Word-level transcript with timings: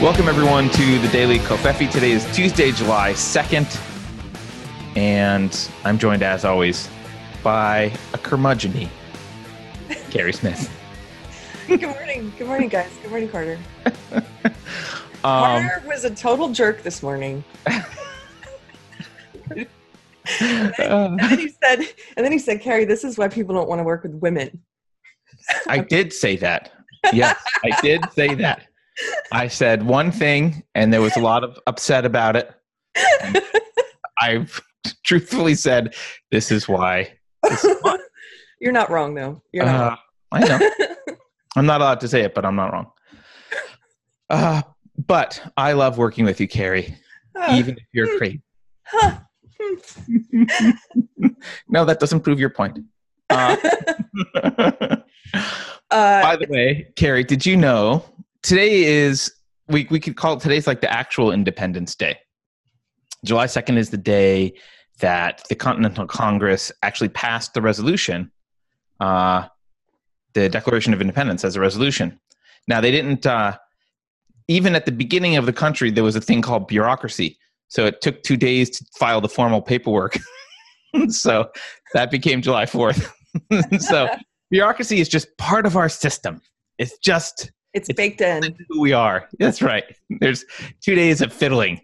Welcome, 0.00 0.28
everyone, 0.28 0.70
to 0.70 0.98
the 1.00 1.08
Daily 1.08 1.40
Covfefe. 1.40 1.90
Today 1.90 2.12
is 2.12 2.24
Tuesday, 2.32 2.70
July 2.70 3.14
2nd, 3.14 3.66
and 4.96 5.68
I'm 5.82 5.98
joined, 5.98 6.22
as 6.22 6.44
always, 6.44 6.88
by 7.42 7.92
a 8.14 8.18
curmudgeon 8.18 8.88
Keri 10.10 10.32
Smith. 10.32 10.72
Good 11.66 11.82
morning. 11.82 12.32
Good 12.38 12.46
morning, 12.46 12.68
guys. 12.68 12.92
Good 13.02 13.10
morning, 13.10 13.28
Carter. 13.28 13.58
Um, 15.24 15.66
Carter 15.68 15.82
was 15.84 16.04
a 16.04 16.14
total 16.14 16.50
jerk 16.52 16.84
this 16.84 17.02
morning. 17.02 17.42
and, 17.66 17.82
then, 20.38 20.74
and 20.78 21.18
then 21.18 21.38
he 21.40 21.48
said, 21.48 21.80
and 22.16 22.24
then 22.24 22.30
he 22.30 22.38
said, 22.38 22.60
Keri, 22.60 22.84
this 22.84 23.02
is 23.02 23.18
why 23.18 23.26
people 23.26 23.52
don't 23.52 23.68
want 23.68 23.80
to 23.80 23.82
work 23.82 24.04
with 24.04 24.14
women. 24.14 24.62
I 25.66 25.78
did 25.78 26.12
say 26.12 26.36
that. 26.36 26.70
Yes, 27.12 27.36
I 27.64 27.80
did 27.80 28.00
say 28.12 28.36
that. 28.36 28.67
I 29.32 29.48
said 29.48 29.82
one 29.82 30.10
thing, 30.10 30.62
and 30.74 30.92
there 30.92 31.00
was 31.00 31.16
a 31.16 31.20
lot 31.20 31.44
of 31.44 31.58
upset 31.66 32.04
about 32.04 32.36
it. 32.36 32.50
I 34.20 34.46
truthfully 35.04 35.54
said, 35.54 35.94
"This 36.30 36.50
is 36.50 36.68
why." 36.68 37.12
This 37.42 37.64
is 37.64 37.76
why. 37.82 37.98
You're 38.60 38.72
not 38.72 38.90
wrong, 38.90 39.14
though. 39.14 39.42
You're 39.52 39.66
not. 39.66 39.92
Uh, 39.92 39.96
I 40.32 40.40
know. 40.40 40.70
I'm 41.56 41.66
not 41.66 41.80
allowed 41.80 42.00
to 42.00 42.08
say 42.08 42.22
it, 42.22 42.34
but 42.34 42.44
I'm 42.44 42.56
not 42.56 42.72
wrong. 42.72 42.90
Uh, 44.28 44.62
but 45.06 45.40
I 45.56 45.72
love 45.72 45.96
working 45.96 46.24
with 46.24 46.40
you, 46.40 46.48
Keri, 46.48 46.94
wrong. 47.34 47.56
even 47.56 47.76
if 47.76 47.84
you're 47.92 48.18
crazy. 48.18 48.42
Huh. 48.84 49.18
no, 51.68 51.84
that 51.84 52.00
doesn't 52.00 52.20
prove 52.20 52.38
your 52.40 52.50
point. 52.50 52.78
Uh, 53.30 53.56
Uh, 55.90 56.22
by 56.22 56.36
the 56.36 56.46
way, 56.50 56.92
Keri, 56.96 57.24
did 57.24 57.46
you 57.46 57.56
know 57.56 58.04
today 58.42 58.84
is 58.84 59.32
we 59.68 59.86
we 59.90 60.00
could 60.00 60.16
call 60.16 60.34
it 60.34 60.40
today's 60.40 60.66
like 60.66 60.80
the 60.80 60.92
actual 60.92 61.32
Independence 61.32 61.94
Day. 61.94 62.18
July 63.24 63.46
2nd 63.46 63.76
is 63.76 63.90
the 63.90 63.98
day 63.98 64.54
that 65.00 65.42
the 65.48 65.54
Continental 65.54 66.06
Congress 66.06 66.72
actually 66.82 67.08
passed 67.08 67.54
the 67.54 67.62
resolution, 67.62 68.30
uh, 69.00 69.46
the 70.34 70.48
Declaration 70.48 70.92
of 70.92 71.00
Independence 71.00 71.44
as 71.44 71.56
a 71.56 71.60
resolution. 71.60 72.18
Now, 72.66 72.80
they 72.80 72.90
didn't, 72.90 73.26
uh, 73.26 73.56
even 74.48 74.74
at 74.74 74.86
the 74.86 74.92
beginning 74.92 75.36
of 75.36 75.46
the 75.46 75.52
country, 75.52 75.90
there 75.90 76.04
was 76.04 76.16
a 76.16 76.20
thing 76.20 76.42
called 76.42 76.68
bureaucracy. 76.68 77.38
So 77.68 77.86
it 77.86 78.00
took 78.00 78.22
two 78.22 78.36
days 78.36 78.70
to 78.70 78.84
file 78.98 79.20
the 79.20 79.28
formal 79.28 79.62
paperwork. 79.62 80.18
so 81.08 81.50
that 81.94 82.10
became 82.10 82.42
July 82.42 82.64
4th. 82.64 83.10
so 83.80 84.08
bureaucracy 84.50 85.00
is 85.00 85.08
just 85.08 85.36
part 85.38 85.66
of 85.66 85.76
our 85.76 85.88
system. 85.88 86.40
It's 86.78 86.98
just 86.98 87.50
it's 87.78 87.88
it's- 87.90 87.96
baked 87.96 88.20
in. 88.20 88.56
who 88.68 88.80
we 88.80 88.92
are. 88.92 89.28
That's 89.38 89.62
right. 89.62 89.84
There's 90.20 90.44
two 90.84 90.94
days 90.94 91.20
of 91.22 91.32
fiddling, 91.32 91.80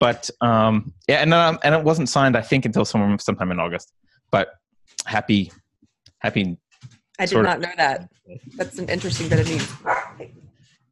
but 0.00 0.28
um, 0.40 0.92
yeah, 1.08 1.22
and 1.22 1.32
um, 1.34 1.58
and 1.62 1.74
it 1.74 1.82
wasn't 1.84 2.08
signed. 2.08 2.36
I 2.36 2.42
think 2.42 2.64
until 2.64 2.84
some, 2.84 3.18
sometime 3.18 3.50
in 3.50 3.60
August. 3.60 3.92
But 4.30 4.48
happy, 5.06 5.52
happy, 6.20 6.56
I 7.18 7.24
did 7.26 7.30
sort 7.30 7.46
of- 7.46 7.50
not 7.52 7.60
know 7.60 7.74
that. 7.76 8.08
That's 8.56 8.78
an 8.78 8.88
interesting 8.88 9.28
bit 9.28 9.40
of 9.40 9.48
news. 9.48 9.68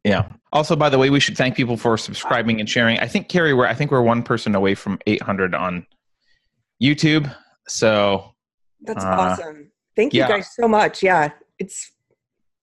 yeah. 0.03 0.29
Also, 0.53 0.75
by 0.75 0.89
the 0.89 0.97
way, 0.97 1.09
we 1.09 1.19
should 1.19 1.37
thank 1.37 1.55
people 1.55 1.77
for 1.77 1.97
subscribing 1.97 2.59
and 2.59 2.69
sharing. 2.69 2.99
I 2.99 3.07
think 3.07 3.29
Keri, 3.29 3.53
we're 3.53 3.65
I 3.67 3.73
think 3.73 3.89
we're 3.91 4.01
one 4.01 4.21
person 4.21 4.53
away 4.55 4.75
from 4.75 4.99
800 5.07 5.55
on 5.55 5.85
YouTube. 6.83 7.33
So 7.67 8.33
That's 8.81 9.03
Uh, 9.03 9.07
awesome. 9.07 9.71
Thank 9.95 10.13
you 10.13 10.21
yeah. 10.21 10.27
guys 10.27 10.49
so 10.55 10.67
much. 10.67 11.03
Yeah, 11.03 11.29
it's 11.59 11.90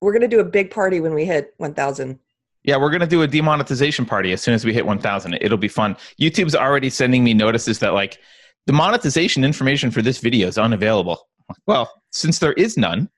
we're 0.01 0.13
gonna 0.13 0.29
do 0.29 0.41
a 0.41 0.45
big 0.45 0.71
party 0.71 1.01
when 1.01 1.15
we 1.15 1.25
hit 1.25 1.55
1,000. 1.59 2.19
Yeah, 2.65 2.77
we're 2.77 2.91
gonna 2.91 3.07
do 3.07 3.23
a 3.23 3.27
demonetization 3.27 4.05
party 4.05 4.33
as 4.33 4.43
soon 4.43 4.55
as 4.55 4.65
we 4.65 4.73
hit 4.73 4.85
1,000. 4.87 5.35
It'll 5.41 5.59
be 5.59 5.69
fun. 5.69 5.97
YouTube's 6.21 6.55
already 6.55 6.91
sending 6.91 7.25
me 7.25 7.35
notices 7.35 7.79
that 7.81 7.95
like 7.95 8.19
the 8.67 8.73
monetization 8.73 9.45
information 9.45 9.91
for 9.91 10.03
this 10.03 10.19
video 10.19 10.49
is 10.49 10.59
unavailable. 10.59 11.29
Well, 11.67 11.91
since 12.11 12.39
there 12.39 12.53
is 12.53 12.77
none, 12.77 13.09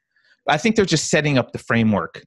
I 0.48 0.56
think 0.56 0.76
they're 0.76 0.84
just 0.84 1.10
setting 1.10 1.38
up 1.38 1.52
the 1.52 1.58
framework 1.58 2.24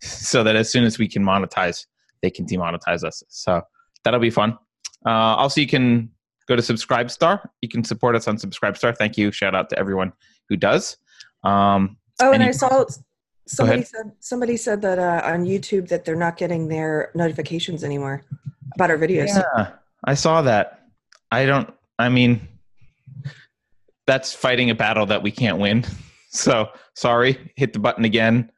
so 0.00 0.44
that 0.44 0.54
as 0.54 0.70
soon 0.70 0.84
as 0.84 0.98
we 0.98 1.08
can 1.08 1.24
monetize, 1.24 1.86
they 2.22 2.30
can 2.30 2.46
demonetize 2.46 3.04
us. 3.04 3.22
So 3.28 3.62
that'll 4.04 4.20
be 4.20 4.30
fun. 4.30 4.58
Uh, 5.06 5.10
also, 5.10 5.60
you 5.60 5.66
can 5.66 6.10
go 6.46 6.56
to 6.56 6.62
Subscribestar. 6.62 7.48
You 7.62 7.68
can 7.68 7.84
support 7.84 8.16
us 8.16 8.28
on 8.28 8.36
Subscribestar. 8.36 8.96
Thank 8.96 9.16
you. 9.16 9.32
Shout 9.32 9.54
out 9.54 9.70
to 9.70 9.78
everyone 9.78 10.12
who 10.48 10.56
does. 10.56 10.98
Um, 11.42 11.96
Oh, 12.22 12.32
and, 12.32 12.42
And 12.42 12.44
I 12.44 12.52
saw 12.52 12.84
somebody 13.46 13.82
said 13.82 14.12
somebody 14.20 14.56
said 14.56 14.82
that 14.82 14.98
uh, 14.98 15.22
on 15.24 15.44
YouTube 15.44 15.88
that 15.88 16.04
they're 16.04 16.16
not 16.16 16.36
getting 16.36 16.68
their 16.68 17.10
notifications 17.14 17.84
anymore 17.84 18.22
about 18.74 18.90
our 18.90 18.98
videos. 18.98 19.28
Yeah, 19.28 19.72
I 20.04 20.14
saw 20.14 20.42
that. 20.42 20.88
I 21.30 21.46
don't. 21.46 21.72
I 21.98 22.08
mean, 22.08 22.46
that's 24.06 24.34
fighting 24.34 24.70
a 24.70 24.74
battle 24.74 25.06
that 25.06 25.22
we 25.22 25.30
can't 25.30 25.58
win. 25.58 25.84
So 26.36 26.70
sorry. 26.94 27.52
Hit 27.54 27.74
the 27.74 27.78
button 27.78 28.04
again. 28.04 28.50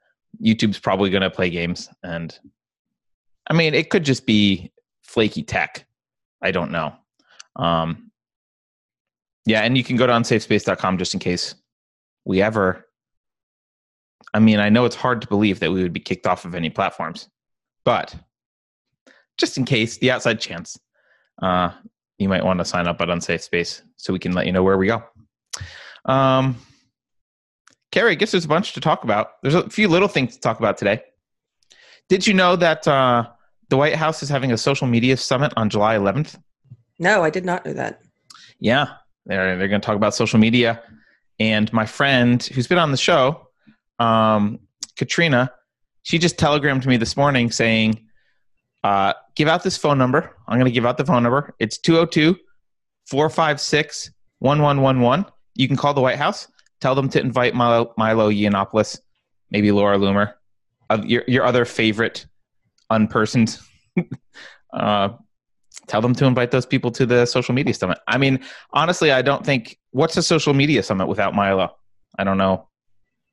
YouTube's 0.42 0.78
probably 0.78 1.10
going 1.10 1.20
to 1.20 1.28
play 1.28 1.50
games, 1.50 1.90
and 2.02 2.34
I 3.50 3.52
mean, 3.52 3.74
it 3.74 3.90
could 3.90 4.02
just 4.02 4.24
be 4.24 4.72
flaky 5.02 5.42
tech. 5.42 5.86
I 6.40 6.52
don't 6.52 6.70
know. 6.70 6.94
Um, 7.56 8.10
yeah, 9.44 9.60
and 9.60 9.76
you 9.76 9.84
can 9.84 9.96
go 9.96 10.06
to 10.06 10.12
unsafespace.com 10.14 10.96
just 10.96 11.12
in 11.12 11.20
case 11.20 11.54
we 12.24 12.40
ever. 12.40 12.85
I 14.34 14.38
mean, 14.38 14.60
I 14.60 14.68
know 14.68 14.84
it's 14.84 14.96
hard 14.96 15.20
to 15.22 15.28
believe 15.28 15.60
that 15.60 15.72
we 15.72 15.82
would 15.82 15.92
be 15.92 16.00
kicked 16.00 16.26
off 16.26 16.44
of 16.44 16.54
any 16.54 16.70
platforms, 16.70 17.28
but 17.84 18.14
just 19.38 19.56
in 19.56 19.64
case, 19.64 19.98
the 19.98 20.10
outside 20.10 20.40
chance, 20.40 20.78
uh, 21.42 21.70
you 22.18 22.28
might 22.28 22.44
want 22.44 22.58
to 22.58 22.64
sign 22.64 22.86
up 22.86 23.00
at 23.00 23.10
Unsafe 23.10 23.42
Space 23.42 23.82
so 23.96 24.12
we 24.12 24.18
can 24.18 24.32
let 24.32 24.46
you 24.46 24.52
know 24.52 24.62
where 24.62 24.78
we 24.78 24.86
go. 24.86 25.02
Um, 26.04 26.56
Keri, 27.92 28.12
I 28.12 28.14
guess 28.14 28.30
there's 28.30 28.44
a 28.44 28.48
bunch 28.48 28.72
to 28.74 28.80
talk 28.80 29.04
about. 29.04 29.42
There's 29.42 29.54
a 29.54 29.68
few 29.68 29.88
little 29.88 30.08
things 30.08 30.34
to 30.34 30.40
talk 30.40 30.58
about 30.58 30.78
today. 30.78 31.02
Did 32.08 32.26
you 32.26 32.34
know 32.34 32.56
that 32.56 32.86
uh, 32.86 33.28
the 33.68 33.76
White 33.76 33.94
House 33.94 34.22
is 34.22 34.28
having 34.28 34.52
a 34.52 34.58
social 34.58 34.86
media 34.86 35.16
summit 35.16 35.52
on 35.56 35.70
July 35.70 35.96
11th? 35.96 36.38
No, 36.98 37.22
I 37.22 37.30
did 37.30 37.44
not 37.44 37.64
know 37.66 37.72
that. 37.72 38.02
Yeah, 38.58 38.94
they're 39.26 39.56
they're 39.58 39.68
going 39.68 39.80
to 39.80 39.84
talk 39.86 39.96
about 39.96 40.14
social 40.14 40.38
media. 40.38 40.82
And 41.38 41.70
my 41.72 41.84
friend, 41.84 42.42
who's 42.42 42.66
been 42.66 42.78
on 42.78 42.90
the 42.90 42.96
show, 42.96 43.45
um, 43.98 44.58
Katrina, 44.96 45.52
she 46.02 46.18
just 46.18 46.38
telegrammed 46.38 46.86
me 46.86 46.96
this 46.96 47.16
morning 47.16 47.50
saying, 47.50 48.06
uh, 48.84 49.12
"Give 49.34 49.48
out 49.48 49.62
this 49.62 49.76
phone 49.76 49.98
number. 49.98 50.36
I'm 50.48 50.58
going 50.58 50.70
to 50.70 50.74
give 50.74 50.86
out 50.86 50.98
the 50.98 51.04
phone 51.04 51.22
number. 51.22 51.54
It's 51.58 51.78
202 51.78 52.36
456 53.06 54.10
1111. 54.38 55.26
You 55.54 55.68
can 55.68 55.76
call 55.76 55.94
the 55.94 56.00
White 56.00 56.16
House. 56.16 56.48
Tell 56.80 56.94
them 56.94 57.08
to 57.10 57.20
invite 57.20 57.54
Milo, 57.54 57.94
Milo 57.96 58.30
Yiannopoulos, 58.30 59.00
maybe 59.50 59.72
Laura 59.72 59.98
Loomer, 59.98 60.34
uh, 60.90 61.02
your 61.04 61.24
your 61.26 61.44
other 61.44 61.64
favorite 61.64 62.26
unpersoned." 62.90 63.60
uh, 64.72 65.08
tell 65.86 66.00
them 66.00 66.14
to 66.14 66.24
invite 66.24 66.50
those 66.50 66.66
people 66.66 66.90
to 66.92 67.06
the 67.06 67.26
social 67.26 67.54
media 67.54 67.74
summit. 67.74 67.98
I 68.06 68.18
mean, 68.18 68.40
honestly, 68.72 69.10
I 69.12 69.22
don't 69.22 69.44
think 69.44 69.78
what's 69.90 70.16
a 70.16 70.22
social 70.22 70.54
media 70.54 70.82
summit 70.82 71.06
without 71.06 71.34
Milo. 71.34 71.76
I 72.18 72.24
don't 72.24 72.38
know. 72.38 72.68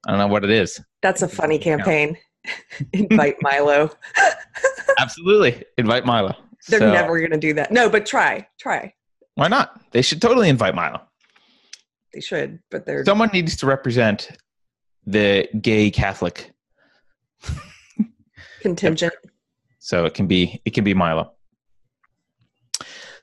I 0.05 0.11
don't 0.11 0.19
know 0.19 0.27
what 0.27 0.43
it 0.43 0.49
is. 0.49 0.79
That's 1.01 1.21
a 1.21 1.27
funny 1.27 1.57
campaign. 1.57 2.17
Invite 2.93 3.37
Milo. 3.41 3.89
Absolutely, 4.99 5.63
invite 5.77 6.05
Milo. 6.05 6.35
They're 6.67 6.79
So, 6.79 6.91
never 6.91 7.17
going 7.19 7.31
to 7.31 7.37
do 7.37 7.53
that. 7.53 7.71
No, 7.71 7.89
but 7.89 8.05
try, 8.05 8.45
try. 8.59 8.93
Why 9.35 9.47
not? 9.47 9.79
They 9.91 10.01
should 10.01 10.21
totally 10.21 10.49
invite 10.49 10.75
Milo. 10.75 11.01
They 12.13 12.19
should, 12.19 12.59
but 12.69 12.85
they're 12.85 13.03
Someone 13.05 13.29
needs 13.33 13.55
to 13.57 13.65
represent 13.65 14.29
the 15.05 15.47
gay 15.61 15.89
Catholic, 15.89 16.51
contingent. 18.61 19.13
so 19.79 20.05
it 20.05 20.13
can 20.13 20.27
be 20.27 20.61
it 20.65 20.71
can 20.73 20.83
be 20.83 20.93
Milo. 20.93 21.31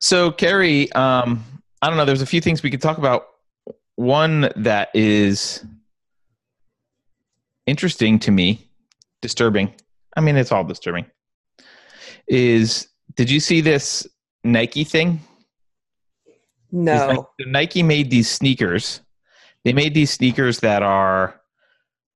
So 0.00 0.32
Keri, 0.32 0.90
um, 0.92 1.44
I 1.82 1.88
don't 1.88 1.96
know. 1.96 2.04
There's 2.04 2.22
a 2.22 2.26
few 2.26 2.40
things 2.40 2.62
we 2.62 2.70
could 2.70 2.82
talk 2.82 2.98
about. 2.98 3.26
One 3.96 4.50
that 4.56 4.88
is 4.94 5.64
interesting 7.66 8.18
to 8.20 8.30
me, 8.30 8.70
disturbing. 9.22 9.74
I 10.16 10.20
mean, 10.20 10.36
it's 10.36 10.52
all 10.52 10.64
disturbing. 10.64 11.06
Is 12.26 12.88
did 13.16 13.30
you 13.30 13.40
see 13.40 13.60
this 13.60 14.06
Nike 14.44 14.84
thing? 14.84 15.20
No. 16.72 17.06
Nike, 17.06 17.50
Nike 17.50 17.82
made 17.82 18.10
these 18.10 18.28
sneakers. 18.28 19.00
They 19.64 19.72
made 19.72 19.94
these 19.94 20.10
sneakers 20.10 20.60
that 20.60 20.82
are 20.82 21.40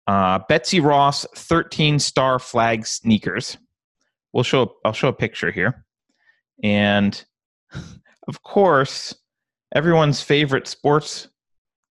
uh, 0.07 0.41
Betsy 0.49 0.81
Ross 0.81 1.27
13 1.35 1.99
star 1.99 2.39
flag 2.39 2.87
sneakers. 2.87 3.57
We'll 4.33 4.45
show. 4.45 4.77
I'll 4.85 4.93
show 4.93 5.09
a 5.09 5.13
picture 5.13 5.51
here, 5.51 5.85
and 6.63 7.25
of 8.29 8.43
course, 8.43 9.15
everyone's 9.75 10.21
favorite 10.21 10.67
sports 10.67 11.29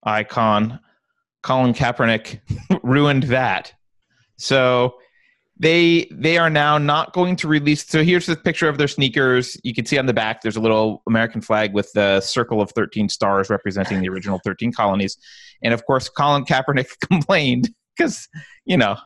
icon, 0.03 0.79
Colin 1.43 1.73
Kaepernick, 1.73 2.39
ruined 2.83 3.23
that. 3.23 3.73
So 4.37 4.95
they 5.59 6.07
they 6.11 6.37
are 6.37 6.49
now 6.49 6.79
not 6.79 7.13
going 7.13 7.35
to 7.35 7.47
release 7.47 7.85
so 7.87 8.03
here's 8.03 8.25
the 8.25 8.35
picture 8.35 8.67
of 8.67 8.77
their 8.77 8.87
sneakers. 8.87 9.55
You 9.63 9.73
can 9.73 9.85
see 9.85 9.99
on 9.99 10.07
the 10.07 10.13
back 10.13 10.41
there's 10.41 10.55
a 10.55 10.59
little 10.59 11.03
american 11.07 11.41
flag 11.41 11.73
with 11.73 11.91
the 11.93 12.21
circle 12.21 12.59
of 12.59 12.71
13 12.71 13.07
stars 13.07 13.51
representing 13.51 14.01
the 14.01 14.09
original 14.09 14.39
13 14.43 14.73
colonies. 14.73 15.15
And 15.61 15.73
of 15.73 15.85
course 15.85 16.09
colin 16.09 16.43
kaepernick 16.43 16.87
complained 17.07 17.69
because 17.95 18.27
you 18.65 18.77
know 18.77 18.97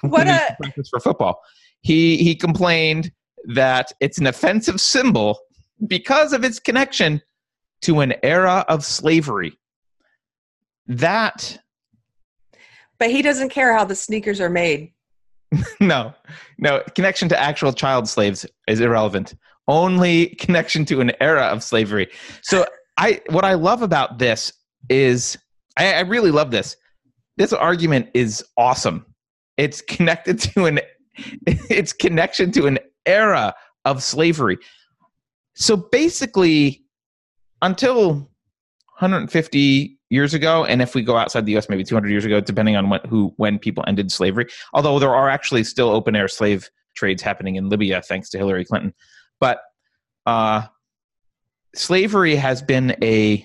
What 0.00 0.26
a 0.26 0.56
practice 0.60 0.88
for 0.88 0.98
football. 0.98 1.40
He 1.80 2.16
he 2.16 2.34
complained 2.34 3.12
that 3.54 3.92
it's 4.00 4.18
an 4.18 4.26
offensive 4.26 4.80
symbol 4.80 5.38
because 5.86 6.32
of 6.32 6.44
its 6.44 6.58
connection 6.58 7.22
to 7.82 8.00
an 8.00 8.14
era 8.22 8.64
of 8.68 8.84
slavery. 8.84 9.52
That 10.86 11.58
but 13.02 13.10
he 13.10 13.20
doesn't 13.20 13.48
care 13.48 13.76
how 13.76 13.84
the 13.84 13.96
sneakers 13.96 14.40
are 14.40 14.48
made. 14.48 14.92
no, 15.80 16.14
no 16.58 16.84
connection 16.94 17.28
to 17.30 17.36
actual 17.36 17.72
child 17.72 18.08
slaves 18.08 18.46
is 18.68 18.78
irrelevant. 18.78 19.34
Only 19.66 20.36
connection 20.36 20.84
to 20.84 21.00
an 21.00 21.10
era 21.20 21.46
of 21.46 21.64
slavery. 21.64 22.08
So 22.42 22.64
I, 22.96 23.20
what 23.30 23.44
I 23.44 23.54
love 23.54 23.82
about 23.82 24.20
this 24.20 24.52
is, 24.88 25.36
I, 25.76 25.94
I 25.94 26.00
really 26.02 26.30
love 26.30 26.52
this. 26.52 26.76
This 27.38 27.52
argument 27.52 28.08
is 28.14 28.44
awesome. 28.56 29.04
It's 29.56 29.80
connected 29.80 30.38
to 30.38 30.66
an, 30.66 30.78
it's 31.46 31.92
connection 31.92 32.52
to 32.52 32.68
an 32.68 32.78
era 33.04 33.52
of 33.84 34.00
slavery. 34.00 34.58
So 35.56 35.76
basically, 35.76 36.84
until 37.62 38.30
150 39.02 39.98
years 40.10 40.32
ago, 40.32 40.64
and 40.64 40.80
if 40.80 40.94
we 40.94 41.02
go 41.02 41.16
outside 41.16 41.44
the 41.44 41.52
U.S., 41.52 41.68
maybe 41.68 41.82
200 41.82 42.08
years 42.08 42.24
ago, 42.24 42.40
depending 42.40 42.76
on 42.76 42.88
when, 42.88 43.00
who 43.08 43.34
when 43.36 43.58
people 43.58 43.82
ended 43.86 44.12
slavery. 44.12 44.46
Although 44.72 44.98
there 44.98 45.14
are 45.14 45.28
actually 45.28 45.64
still 45.64 45.90
open 45.90 46.14
air 46.14 46.28
slave 46.28 46.70
trades 46.94 47.20
happening 47.20 47.56
in 47.56 47.68
Libya, 47.68 48.00
thanks 48.00 48.30
to 48.30 48.38
Hillary 48.38 48.64
Clinton. 48.64 48.94
But 49.40 49.60
uh, 50.24 50.66
slavery 51.74 52.36
has 52.36 52.62
been 52.62 52.96
a 53.02 53.44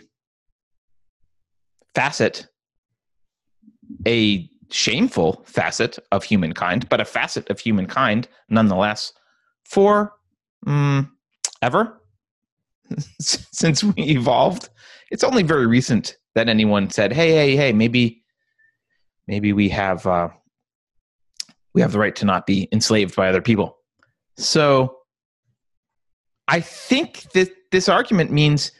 facet, 1.96 2.48
a 4.06 4.48
shameful 4.70 5.44
facet 5.48 5.98
of 6.12 6.24
humankind, 6.24 6.88
but 6.90 7.02
a 7.02 7.06
facet 7.06 7.50
of 7.50 7.60
humankind 7.60 8.28
nonetheless 8.48 9.12
for 9.64 10.14
um, 10.68 11.18
ever 11.64 12.00
since 13.20 13.84
we 13.84 13.94
evolved. 14.04 14.70
It's 15.12 15.24
only 15.24 15.44
very 15.44 15.68
recent 15.68 16.18
that 16.36 16.50
anyone 16.50 16.90
said, 16.90 17.14
"Hey, 17.14 17.32
hey, 17.32 17.56
hey, 17.56 17.74
maybe, 17.74 18.24
maybe 19.28 19.54
we 19.54 19.70
have 19.70 20.06
uh, 20.06 20.30
we 21.74 21.82
have 21.82 21.92
the 21.92 22.00
right 22.00 22.16
to 22.18 22.26
not 22.26 22.46
be 22.46 22.68
enslaved 22.72 23.16
by 23.16 23.30
other 23.30 23.42
people." 23.42 23.78
So, 24.38 24.98
I 26.48 26.60
think 26.60 27.24
that 27.34 27.50
this 27.72 27.90
argument 27.90 28.32
means 28.32 28.72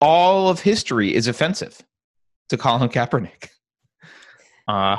all 0.00 0.48
of 0.48 0.60
history 0.60 1.14
is 1.14 1.28
offensive 1.28 1.80
to 2.48 2.56
Colin 2.56 2.88
Kaepernick. 2.88 3.48
Uh, 4.66 4.96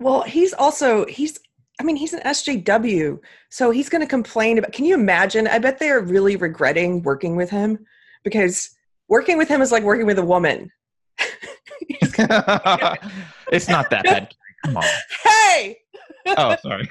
Well, 0.00 0.20
he's 0.20 0.52
also 0.52 1.06
he's 1.06 1.38
I 1.80 1.82
mean, 1.84 1.96
he's 1.96 2.12
an 2.12 2.20
SJW, 2.20 3.18
so 3.48 3.70
he's 3.70 3.88
going 3.88 4.02
to 4.02 4.06
complain 4.06 4.58
about 4.58 4.72
Can 4.72 4.84
you 4.84 4.92
imagine? 4.92 5.48
I 5.48 5.58
bet 5.58 5.78
they 5.78 5.88
are 5.88 6.02
really 6.02 6.36
regretting 6.36 7.02
working 7.02 7.34
with 7.34 7.48
him 7.48 7.86
because 8.22 8.68
working 9.12 9.36
with 9.36 9.46
him 9.48 9.60
is 9.60 9.70
like 9.70 9.82
working 9.84 10.06
with 10.06 10.18
a 10.18 10.24
woman. 10.24 10.70
it's 13.52 13.68
not 13.68 13.90
that 13.90 14.02
bad. 14.04 14.34
Come 14.64 14.78
on. 14.78 14.84
Hey, 15.22 15.76
Oh, 16.26 16.56
sorry. 16.62 16.88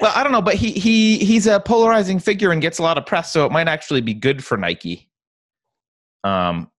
well, 0.00 0.12
I 0.14 0.22
don't 0.22 0.32
know, 0.32 0.42
but 0.42 0.54
he 0.54 0.72
he 0.72 1.18
he's 1.18 1.46
a 1.46 1.60
polarizing 1.60 2.18
figure 2.18 2.50
and 2.50 2.60
gets 2.62 2.78
a 2.78 2.82
lot 2.82 2.98
of 2.98 3.06
press, 3.06 3.30
so 3.32 3.46
it 3.46 3.52
might 3.52 3.68
actually 3.68 4.00
be 4.00 4.14
good 4.14 4.42
for 4.44 4.56
Nike. 4.56 5.08
Um, 6.24 6.70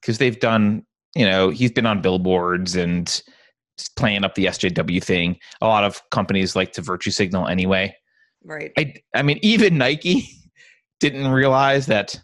because 0.00 0.18
they've 0.18 0.38
done, 0.38 0.84
you 1.14 1.24
know, 1.26 1.50
he's 1.50 1.70
been 1.72 1.86
on 1.86 2.00
billboards 2.02 2.76
and 2.76 3.22
playing 3.96 4.24
up 4.24 4.34
the 4.34 4.46
SJW 4.46 5.02
thing. 5.02 5.36
A 5.60 5.66
lot 5.66 5.84
of 5.84 6.00
companies 6.10 6.54
like 6.56 6.72
to 6.72 6.82
virtue 6.82 7.10
signal 7.10 7.46
anyway. 7.48 7.94
right. 8.44 8.70
I 8.78 8.94
I 9.14 9.22
mean, 9.22 9.38
even 9.42 9.76
Nike 9.78 10.28
didn't 11.02 11.32
realize 11.32 11.86
that 11.86 12.18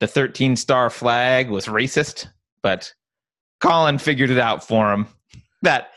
the 0.00 0.06
13 0.06 0.54
star 0.54 0.90
flag 0.90 1.48
was 1.48 1.64
racist, 1.64 2.28
but 2.62 2.92
Colin 3.60 3.96
figured 3.96 4.28
it 4.28 4.38
out 4.38 4.62
for 4.62 4.92
him. 4.92 5.06
That 5.62 5.92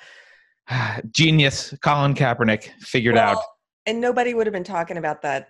genius 1.11 1.75
Colin 1.81 2.15
Kaepernick 2.15 2.69
figured 2.79 3.17
out. 3.17 3.37
And 3.85 3.99
nobody 3.99 4.33
would 4.33 4.47
have 4.47 4.53
been 4.53 4.63
talking 4.63 4.97
about 4.97 5.21
that 5.23 5.49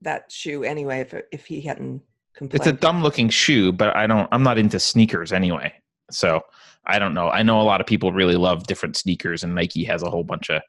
that 0.00 0.32
shoe 0.32 0.64
anyway 0.64 1.00
if 1.00 1.14
if 1.30 1.46
he 1.46 1.60
hadn't 1.60 2.00
complained. 2.34 2.60
It's 2.60 2.66
a 2.66 2.72
dumb 2.72 3.02
looking 3.02 3.28
shoe, 3.28 3.70
but 3.70 3.94
I 3.94 4.06
don't 4.06 4.28
I'm 4.32 4.42
not 4.42 4.56
into 4.56 4.80
sneakers 4.80 5.30
anyway. 5.30 5.74
So 6.10 6.40
I 6.86 6.98
don't 6.98 7.12
know. 7.12 7.28
I 7.28 7.42
know 7.42 7.60
a 7.60 7.62
lot 7.62 7.82
of 7.82 7.86
people 7.86 8.12
really 8.12 8.36
love 8.36 8.66
different 8.66 8.96
sneakers 8.96 9.44
and 9.44 9.54
Nike 9.54 9.84
has 9.84 10.02
a 10.02 10.10
whole 10.10 10.24
bunch 10.24 10.48
of 10.48 10.62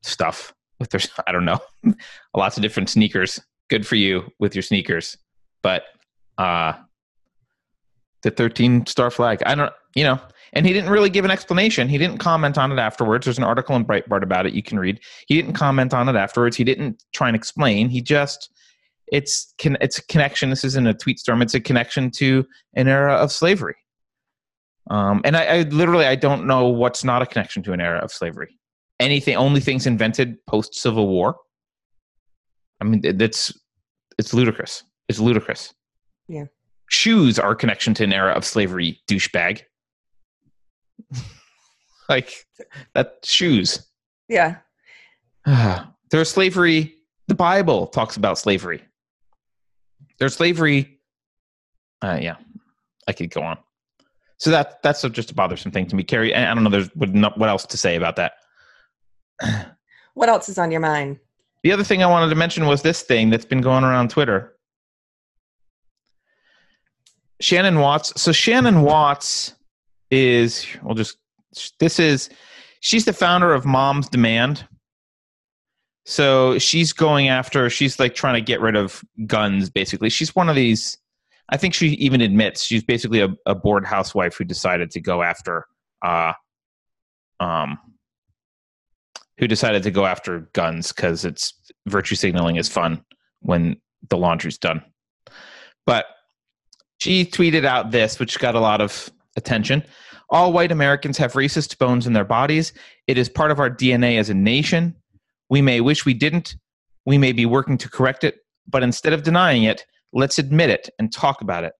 stuff 0.00 0.54
with 0.80 0.88
their 0.88 1.00
I 1.26 1.32
don't 1.32 1.44
know. 1.44 1.60
Lots 2.34 2.56
of 2.56 2.62
different 2.62 2.88
sneakers. 2.88 3.38
Good 3.68 3.86
for 3.86 3.96
you 3.96 4.30
with 4.38 4.54
your 4.54 4.62
sneakers. 4.62 5.16
But 5.62 5.84
uh 6.38 6.74
the 8.22 8.30
13 8.30 8.86
star 8.86 9.10
flag. 9.10 9.42
I 9.44 9.54
don't 9.54 9.72
you 9.94 10.04
know, 10.04 10.18
and 10.52 10.64
he 10.64 10.72
didn't 10.72 10.90
really 10.90 11.10
give 11.10 11.24
an 11.24 11.30
explanation. 11.30 11.88
He 11.88 11.98
didn't 11.98 12.18
comment 12.18 12.56
on 12.56 12.72
it 12.72 12.78
afterwards. 12.78 13.26
There's 13.26 13.38
an 13.38 13.44
article 13.44 13.76
in 13.76 13.84
Breitbart 13.84 14.22
about 14.22 14.46
it 14.46 14.54
you 14.54 14.62
can 14.62 14.78
read. 14.78 15.00
He 15.26 15.34
didn't 15.34 15.54
comment 15.54 15.92
on 15.92 16.08
it 16.08 16.16
afterwards. 16.16 16.56
He 16.56 16.64
didn't 16.64 17.02
try 17.12 17.28
and 17.28 17.36
explain. 17.36 17.88
He 17.88 18.00
just 18.00 18.50
it's 19.12 19.52
can 19.58 19.76
it's 19.80 19.98
a 19.98 20.06
connection. 20.06 20.50
This 20.50 20.64
isn't 20.64 20.86
a 20.86 20.94
tweet 20.94 21.18
storm. 21.18 21.42
It's 21.42 21.54
a 21.54 21.60
connection 21.60 22.10
to 22.12 22.46
an 22.74 22.88
era 22.88 23.14
of 23.14 23.30
slavery. 23.30 23.76
Um, 24.90 25.20
and 25.24 25.36
I, 25.36 25.44
I 25.44 25.62
literally 25.62 26.06
I 26.06 26.16
don't 26.16 26.46
know 26.46 26.68
what's 26.68 27.04
not 27.04 27.22
a 27.22 27.26
connection 27.26 27.62
to 27.64 27.72
an 27.72 27.80
era 27.80 27.98
of 27.98 28.10
slavery. 28.10 28.58
Anything, 29.00 29.36
only 29.36 29.60
things 29.60 29.86
invented 29.86 30.36
post 30.46 30.74
Civil 30.74 31.08
War. 31.08 31.36
I 32.82 32.84
mean, 32.84 33.00
it- 33.04 33.18
that's 33.18 33.52
it's 34.18 34.34
ludicrous. 34.34 34.82
It's 35.08 35.18
ludicrous. 35.20 35.72
Yeah. 36.28 36.44
Shoes 36.90 37.38
are 37.38 37.52
a 37.52 37.56
connection 37.56 37.94
to 37.94 38.04
an 38.04 38.12
era 38.12 38.32
of 38.32 38.44
slavery, 38.44 39.00
douchebag. 39.08 39.62
like 42.08 42.32
that 42.94 43.18
shoes. 43.24 43.86
yeah. 44.28 44.56
There's 46.10 46.28
slavery. 46.28 46.94
The 47.28 47.34
Bible 47.34 47.86
talks 47.86 48.16
about 48.18 48.36
slavery. 48.38 48.82
There's 50.18 50.34
slavery. 50.36 51.00
Uh, 52.02 52.18
yeah, 52.20 52.36
I 53.08 53.12
could 53.12 53.30
go 53.30 53.42
on. 53.42 53.56
So 54.38 54.50
that 54.50 54.82
that's 54.82 55.02
just 55.02 55.30
a 55.30 55.34
bothersome 55.34 55.70
thing 55.72 55.86
to 55.86 55.96
me, 55.96 56.02
Keri. 56.04 56.34
I 56.34 56.50
I 56.50 56.54
don't 56.54 56.64
know. 56.64 56.70
There's 56.70 56.88
what, 56.94 57.38
what 57.38 57.48
else 57.48 57.64
to 57.66 57.78
say 57.78 57.96
about 57.96 58.16
that. 58.16 58.32
What 60.14 60.28
else 60.28 60.48
is 60.50 60.58
on 60.58 60.70
your 60.70 60.80
mind? 60.80 61.18
The 61.62 61.72
other 61.72 61.84
thing 61.84 62.02
I 62.02 62.06
wanted 62.06 62.28
to 62.30 62.34
mention 62.34 62.66
was 62.66 62.82
this 62.82 63.02
thing 63.02 63.30
that's 63.30 63.44
been 63.44 63.60
going 63.60 63.84
around 63.84 64.10
Twitter. 64.10 64.56
Shannon 67.40 67.78
Watts. 67.78 68.20
So 68.20 68.32
Shannon 68.32 68.82
Watts 68.82 69.54
is 70.10 70.66
we'll 70.82 70.94
just 70.94 71.16
this 71.78 71.98
is 71.98 72.30
she's 72.80 73.04
the 73.04 73.12
founder 73.12 73.52
of 73.52 73.64
Moms 73.64 74.08
Demand. 74.08 74.66
So 76.04 76.58
she's 76.58 76.92
going 76.92 77.28
after 77.28 77.70
she's 77.70 77.98
like 77.98 78.14
trying 78.14 78.34
to 78.34 78.40
get 78.40 78.60
rid 78.60 78.76
of 78.76 79.04
guns 79.26 79.70
basically. 79.70 80.10
She's 80.10 80.34
one 80.34 80.48
of 80.48 80.56
these 80.56 80.98
I 81.48 81.56
think 81.56 81.74
she 81.74 81.88
even 81.88 82.20
admits 82.20 82.64
she's 82.64 82.82
basically 82.84 83.20
a, 83.20 83.28
a 83.46 83.54
bored 83.54 83.84
housewife 83.84 84.36
who 84.36 84.44
decided 84.44 84.90
to 84.92 85.00
go 85.00 85.22
after 85.22 85.66
uh 86.04 86.32
um 87.40 87.78
who 89.38 89.48
decided 89.48 89.82
to 89.82 89.90
go 89.90 90.06
after 90.06 90.48
guns 90.52 90.92
because 90.92 91.24
it's 91.24 91.54
virtue 91.86 92.14
signaling 92.14 92.56
is 92.56 92.68
fun 92.68 93.04
when 93.40 93.76
the 94.08 94.16
laundry's 94.16 94.58
done. 94.58 94.82
But 95.86 96.06
she 97.00 97.24
tweeted 97.24 97.64
out 97.64 97.90
this, 97.90 98.20
which 98.20 98.38
got 98.38 98.54
a 98.54 98.60
lot 98.60 98.80
of 98.80 99.10
attention. 99.36 99.82
All 100.30 100.52
white 100.52 100.72
Americans 100.72 101.18
have 101.18 101.32
racist 101.32 101.78
bones 101.78 102.06
in 102.06 102.12
their 102.12 102.24
bodies. 102.24 102.72
It 103.06 103.18
is 103.18 103.28
part 103.28 103.50
of 103.50 103.58
our 103.58 103.70
DNA 103.70 104.18
as 104.18 104.30
a 104.30 104.34
nation. 104.34 104.94
We 105.50 105.60
may 105.60 105.80
wish 105.80 106.06
we 106.06 106.14
didn't. 106.14 106.56
We 107.04 107.18
may 107.18 107.32
be 107.32 107.44
working 107.44 107.76
to 107.78 107.88
correct 107.90 108.24
it. 108.24 108.36
But 108.68 108.82
instead 108.82 109.12
of 109.12 109.24
denying 109.24 109.64
it, 109.64 109.84
let's 110.12 110.38
admit 110.38 110.70
it 110.70 110.88
and 110.98 111.12
talk 111.12 111.40
about 111.40 111.64
it. 111.64 111.72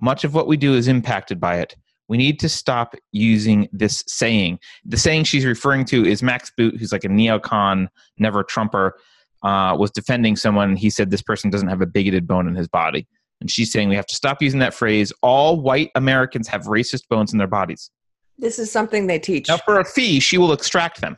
Much 0.00 0.24
of 0.24 0.34
what 0.34 0.46
we 0.46 0.56
do 0.56 0.74
is 0.74 0.88
impacted 0.88 1.38
by 1.38 1.58
it. 1.58 1.76
We 2.10 2.16
need 2.16 2.40
to 2.40 2.48
stop 2.48 2.96
using 3.12 3.68
this 3.72 4.02
saying. 4.08 4.58
The 4.84 4.96
saying 4.96 5.24
she's 5.24 5.44
referring 5.44 5.84
to 5.86 6.04
is 6.04 6.24
Max 6.24 6.50
Boot, 6.56 6.76
who's 6.76 6.90
like 6.90 7.04
a 7.04 7.08
neocon, 7.08 7.86
never 8.18 8.42
Trumper, 8.42 8.98
uh, 9.44 9.76
was 9.78 9.92
defending 9.92 10.34
someone. 10.34 10.74
He 10.74 10.90
said 10.90 11.12
this 11.12 11.22
person 11.22 11.50
doesn't 11.50 11.68
have 11.68 11.80
a 11.80 11.86
bigoted 11.86 12.26
bone 12.26 12.48
in 12.48 12.56
his 12.56 12.66
body. 12.66 13.06
And 13.40 13.48
she's 13.48 13.70
saying 13.70 13.88
we 13.88 13.94
have 13.94 14.06
to 14.06 14.16
stop 14.16 14.42
using 14.42 14.58
that 14.58 14.74
phrase. 14.74 15.12
All 15.22 15.60
white 15.60 15.92
Americans 15.94 16.48
have 16.48 16.64
racist 16.64 17.06
bones 17.08 17.32
in 17.32 17.38
their 17.38 17.46
bodies. 17.46 17.92
This 18.38 18.58
is 18.58 18.72
something 18.72 19.06
they 19.06 19.20
teach. 19.20 19.46
Now, 19.46 19.58
for 19.58 19.78
a 19.78 19.84
fee, 19.84 20.18
she 20.18 20.36
will 20.36 20.52
extract 20.52 21.00
them. 21.00 21.16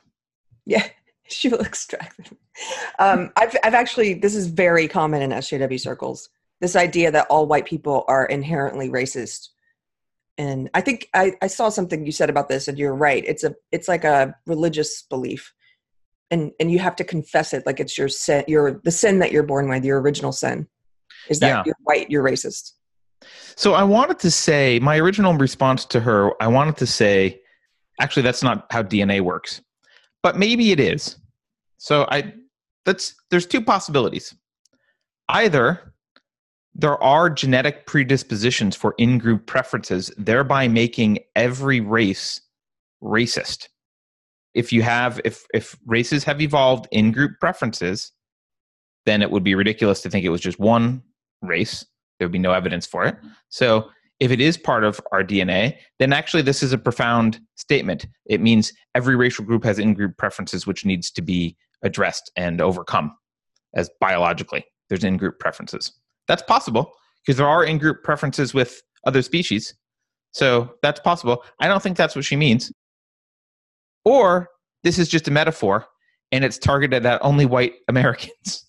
Yeah, 0.67 0.87
she 1.27 1.49
will 1.49 1.61
extract 1.61 2.19
them. 2.19 2.37
Um, 2.99 3.33
I've, 3.37 3.57
I've 3.65 3.73
actually, 3.73 4.13
this 4.13 4.35
is 4.35 4.47
very 4.47 4.89
common 4.89 5.23
in 5.23 5.31
SJW 5.31 5.81
circles. 5.81 6.29
This 6.61 6.77
idea 6.77 7.11
that 7.13 7.29
all 7.31 7.47
white 7.47 7.65
people 7.65 8.05
are 8.09 8.27
inherently 8.27 8.91
racist. 8.91 9.49
And 10.39 10.71
I 10.75 10.81
think 10.81 11.09
I, 11.15 11.33
I 11.43 11.47
saw 11.47 11.69
something 11.69 12.07
you 12.07 12.13
said 12.13 12.31
about 12.31 12.49
this, 12.49 12.69
and 12.69 12.79
you're 12.79 12.95
right. 12.95 13.23
It's 13.27 13.45
a, 13.45 13.55
it's 13.71 13.89
like 13.89 14.05
a 14.05 14.35
religious 14.47 15.03
belief, 15.03 15.53
and 16.31 16.53
and 16.59 16.71
you 16.71 16.79
have 16.79 16.97
to 16.97 17.05
confess 17.05 17.53
it, 17.53 17.67
like 17.67 17.81
it's 17.81 17.99
your 17.99 18.09
sin, 18.09 18.45
your 18.49 18.81
the 18.85 18.91
sin 18.91 19.19
that 19.19 19.33
you're 19.33 19.43
born 19.43 19.69
with, 19.69 19.85
your 19.85 20.01
original 20.01 20.33
sin, 20.33 20.67
is 21.29 21.41
that 21.41 21.49
Yeah. 21.49 21.63
you're 21.67 21.77
white, 21.83 22.11
you're 22.11 22.25
racist. 22.25 22.73
So 23.57 23.75
I 23.75 23.85
wanted 23.85 24.19
to 24.21 24.31
say, 24.31 24.79
my 24.81 24.99
original 24.99 25.35
response 25.35 25.85
to 25.87 26.01
her, 26.01 26.33
I 26.43 26.49
wanted 26.49 26.77
to 26.79 26.87
say, 26.87 27.41
actually, 28.01 28.23
that's 28.23 28.43
not 28.43 28.67
how 28.71 28.83
DNA 28.83 29.21
works, 29.21 29.61
but 30.23 30.39
maybe 30.39 30.73
it 30.73 30.81
is. 30.81 31.17
So 31.77 32.07
I, 32.11 32.35
that's 32.85 33.15
there's 33.31 33.47
two 33.47 33.61
possibilities. 33.61 34.35
Either 35.29 35.92
there 36.75 37.03
are 37.03 37.29
genetic 37.29 37.87
predispositions 37.87 38.75
for 38.75 38.95
in-group 38.99 39.47
preferences, 39.47 40.11
thereby 40.17 40.69
making 40.69 41.19
every 41.37 41.81
race 41.81 42.41
racist. 43.03 43.69
If 44.55 44.73
you 44.73 44.83
have, 44.83 45.21
if 45.25 45.45
if 45.55 45.77
races 45.87 46.25
have 46.25 46.41
evolved 46.41 46.87
in-group 46.91 47.33
preferences, 47.41 48.13
then 49.07 49.23
it 49.23 49.31
would 49.31 49.45
be 49.45 49.55
ridiculous 49.55 50.01
to 50.03 50.11
think 50.11 50.25
it 50.25 50.31
was 50.31 50.41
just 50.41 50.59
one 50.59 51.03
race. 51.43 51.85
There 52.19 52.27
would 52.29 52.33
be 52.33 52.39
no 52.39 52.53
evidence 52.53 52.87
for 52.87 53.05
it. 53.05 53.17
So 53.49 53.91
if 54.21 54.31
it 54.31 54.41
is 54.41 54.57
part 54.57 54.85
of 54.85 55.01
our 55.11 55.25
DNA, 55.25 55.77
then 55.99 56.13
actually 56.13 56.43
this 56.43 56.63
is 56.63 56.73
a 56.73 56.79
profound 56.79 57.41
statement. 57.57 58.07
It 58.27 58.41
means 58.41 58.73
every 58.95 59.17
racial 59.17 59.45
group 59.45 59.65
has 59.65 59.79
in-group 59.79 60.17
preferences 60.17 60.67
which 60.67 60.85
needs 60.85 61.11
to 61.13 61.23
be 61.23 61.57
addressed 61.83 62.31
and 62.37 62.61
overcome 62.61 63.17
as 63.75 63.91
biologically. 64.01 64.65
There's 64.89 65.03
in-group 65.03 65.41
preferences. 65.41 65.93
That's 66.29 66.43
possible 66.43 66.93
because 67.25 67.37
there 67.39 67.49
are 67.49 67.65
in-group 67.65 68.03
preferences 68.03 68.55
with 68.55 68.83
other 69.07 69.23
species. 69.23 69.75
So 70.33 70.75
that's 70.83 71.01
possible. 71.01 71.45
I 71.61 71.69
don't 71.69 71.83
think 71.83 71.97
that's 71.97 72.17
what 72.17 72.25
she 72.25 72.37
means. 72.37 72.73
Or 74.05 74.49
this 74.83 74.99
is 74.99 75.09
just 75.09 75.29
a 75.29 75.31
metaphor 75.31 75.87
and 76.33 76.45
it's 76.45 76.59
targeted 76.59 77.05
at 77.07 77.23
only 77.25 77.47
white 77.47 77.75
Americans. 77.89 78.65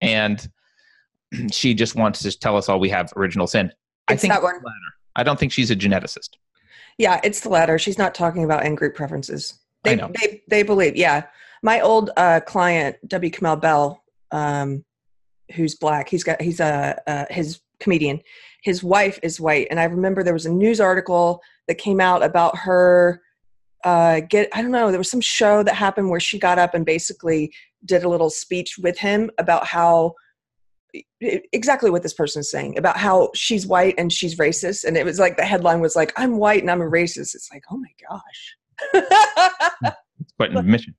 And 0.00 0.46
she 1.50 1.74
just 1.74 1.94
wants 1.94 2.20
to 2.22 2.38
tell 2.38 2.56
us 2.56 2.68
all 2.68 2.78
we 2.78 2.90
have 2.90 3.12
original 3.16 3.46
sin. 3.46 3.72
I 4.08 4.16
think 4.16 4.32
that 4.32 4.42
one. 4.42 4.54
the 4.54 4.66
latter. 4.66 4.76
I 5.16 5.22
don't 5.22 5.38
think 5.38 5.52
she's 5.52 5.70
a 5.70 5.76
geneticist. 5.76 6.30
Yeah, 6.98 7.20
it's 7.24 7.40
the 7.40 7.48
latter. 7.48 7.78
She's 7.78 7.98
not 7.98 8.14
talking 8.14 8.44
about 8.44 8.64
in 8.66 8.74
group 8.74 8.94
preferences. 8.94 9.58
I 9.84 9.90
They, 9.90 9.96
know. 9.96 10.12
they 10.20 10.42
they 10.48 10.62
believe. 10.62 10.96
Yeah, 10.96 11.24
my 11.62 11.80
old 11.80 12.10
uh, 12.16 12.40
client 12.40 12.96
W. 13.08 13.30
Kamau 13.30 13.60
Bell, 13.60 14.02
um, 14.32 14.84
who's 15.54 15.74
black. 15.74 16.08
He's 16.08 16.24
got 16.24 16.40
he's 16.40 16.60
a 16.60 17.00
uh, 17.06 17.24
his 17.30 17.60
comedian. 17.80 18.20
His 18.62 18.82
wife 18.82 19.18
is 19.22 19.40
white, 19.40 19.68
and 19.70 19.80
I 19.80 19.84
remember 19.84 20.22
there 20.22 20.34
was 20.34 20.46
a 20.46 20.52
news 20.52 20.80
article 20.80 21.42
that 21.68 21.76
came 21.76 22.00
out 22.00 22.22
about 22.22 22.56
her. 22.58 23.22
Uh, 23.84 24.20
get 24.20 24.48
I 24.52 24.62
don't 24.62 24.70
know. 24.70 24.90
There 24.90 25.00
was 25.00 25.10
some 25.10 25.20
show 25.20 25.62
that 25.62 25.74
happened 25.74 26.10
where 26.10 26.20
she 26.20 26.38
got 26.38 26.58
up 26.58 26.74
and 26.74 26.84
basically 26.84 27.52
did 27.84 28.04
a 28.04 28.08
little 28.08 28.30
speech 28.30 28.76
with 28.78 28.98
him 28.98 29.30
about 29.38 29.66
how 29.66 30.14
exactly 31.52 31.88
what 31.88 32.02
this 32.02 32.12
person 32.12 32.40
is 32.40 32.50
saying 32.50 32.76
about 32.76 32.96
how 32.96 33.30
she's 33.32 33.64
white 33.64 33.94
and 33.96 34.12
she's 34.12 34.34
racist 34.38 34.82
and 34.82 34.96
it 34.96 35.04
was 35.04 35.20
like 35.20 35.36
the 35.36 35.44
headline 35.44 35.78
was 35.78 35.94
like 35.94 36.12
i'm 36.16 36.36
white 36.36 36.62
and 36.62 36.68
i'm 36.68 36.80
a 36.80 36.84
racist 36.84 37.36
it's 37.36 37.48
like 37.52 37.62
oh 37.70 37.76
my 37.76 37.92
gosh 38.08 38.56
It's 40.20 40.32
quite 40.36 40.50
an 40.50 40.56
admission. 40.58 40.94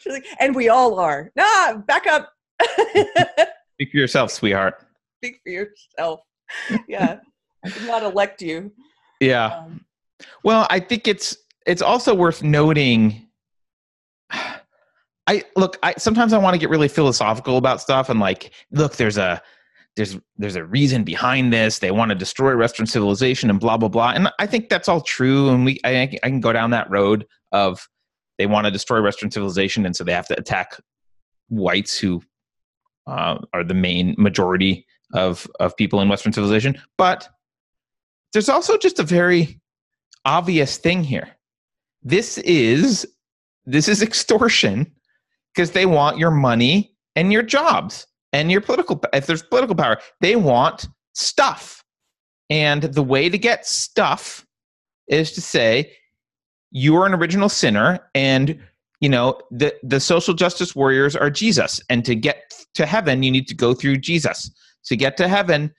She's 0.00 0.12
like, 0.12 0.26
and 0.38 0.54
we 0.54 0.68
all 0.68 0.98
are 0.98 1.30
nah 1.36 1.74
back 1.74 2.06
up 2.06 2.32
Speak 3.80 3.92
for 3.92 3.96
yourself, 3.96 4.30
sweetheart. 4.30 4.74
speak 5.22 5.40
for 5.42 5.50
yourself 5.50 6.20
yeah 6.88 7.18
i 7.64 7.68
did 7.68 7.86
not 7.86 8.02
elect 8.02 8.42
you 8.42 8.70
Yeah. 9.20 9.46
um, 9.46 9.84
Well, 10.44 10.66
I 10.68 10.80
think 10.80 11.08
it's 11.08 11.36
it's 11.66 11.80
also 11.82 12.14
worth 12.14 12.42
noting. 12.42 13.26
I 15.26 15.44
look. 15.56 15.78
I 15.82 15.94
sometimes 15.98 16.32
I 16.32 16.38
want 16.38 16.54
to 16.54 16.58
get 16.58 16.70
really 16.70 16.88
philosophical 16.88 17.56
about 17.56 17.80
stuff 17.80 18.08
and 18.08 18.18
like, 18.18 18.50
look, 18.72 18.96
there's 18.96 19.16
a 19.18 19.40
there's 19.96 20.16
there's 20.36 20.56
a 20.56 20.64
reason 20.64 21.04
behind 21.04 21.52
this. 21.52 21.78
They 21.78 21.90
want 21.90 22.08
to 22.10 22.14
destroy 22.14 22.56
Western 22.56 22.86
civilization 22.86 23.48
and 23.50 23.60
blah 23.60 23.76
blah 23.76 23.88
blah. 23.88 24.10
And 24.10 24.30
I 24.38 24.46
think 24.46 24.68
that's 24.68 24.88
all 24.88 25.00
true. 25.02 25.50
And 25.50 25.64
we 25.64 25.78
I, 25.84 26.02
I 26.02 26.28
can 26.28 26.40
go 26.40 26.52
down 26.52 26.70
that 26.70 26.90
road 26.90 27.26
of 27.52 27.88
they 28.38 28.46
want 28.46 28.64
to 28.64 28.70
destroy 28.70 29.02
Western 29.02 29.30
civilization, 29.30 29.86
and 29.86 29.94
so 29.94 30.02
they 30.04 30.12
have 30.12 30.26
to 30.28 30.38
attack 30.38 30.76
whites 31.48 31.98
who 31.98 32.22
uh, 33.10 33.38
are 33.52 33.64
the 33.64 33.74
main 33.74 34.14
majority 34.16 34.86
of 35.12 35.46
of 35.58 35.76
people 35.76 36.00
in 36.00 36.08
Western 36.08 36.32
civilization. 36.32 36.80
But 36.96 37.28
there's 38.32 38.48
also 38.48 38.78
just 38.78 38.98
a 38.98 39.04
very 39.04 39.60
obvious 40.24 40.76
thing 40.76 41.02
here. 41.02 41.28
This 42.02 42.38
is 42.38 43.06
this 43.66 43.88
is 43.88 44.02
extortion 44.02 44.90
because 45.54 45.72
they 45.72 45.86
want 45.86 46.18
your 46.18 46.30
money 46.30 46.94
and 47.16 47.32
your 47.32 47.42
jobs 47.42 48.06
and 48.32 48.50
your 48.50 48.60
political 48.60 49.02
if 49.12 49.26
there's 49.26 49.42
political 49.42 49.74
power 49.74 49.98
they 50.20 50.36
want 50.36 50.88
stuff 51.14 51.84
and 52.48 52.82
the 52.84 53.02
way 53.02 53.28
to 53.28 53.36
get 53.36 53.66
stuff 53.66 54.46
is 55.08 55.32
to 55.32 55.40
say 55.40 55.92
you're 56.70 57.06
an 57.06 57.14
original 57.14 57.48
sinner 57.48 57.98
and 58.14 58.60
you 59.00 59.08
know 59.08 59.38
the 59.50 59.74
the 59.82 60.00
social 60.00 60.34
justice 60.34 60.74
warriors 60.76 61.16
are 61.16 61.30
Jesus 61.30 61.80
and 61.88 62.04
to 62.04 62.14
get 62.14 62.52
to 62.74 62.86
heaven 62.86 63.22
you 63.22 63.30
need 63.30 63.48
to 63.48 63.54
go 63.54 63.74
through 63.74 63.96
Jesus. 63.96 64.50
To 64.86 64.96
get 64.96 65.16
to 65.18 65.28
heaven 65.28 65.72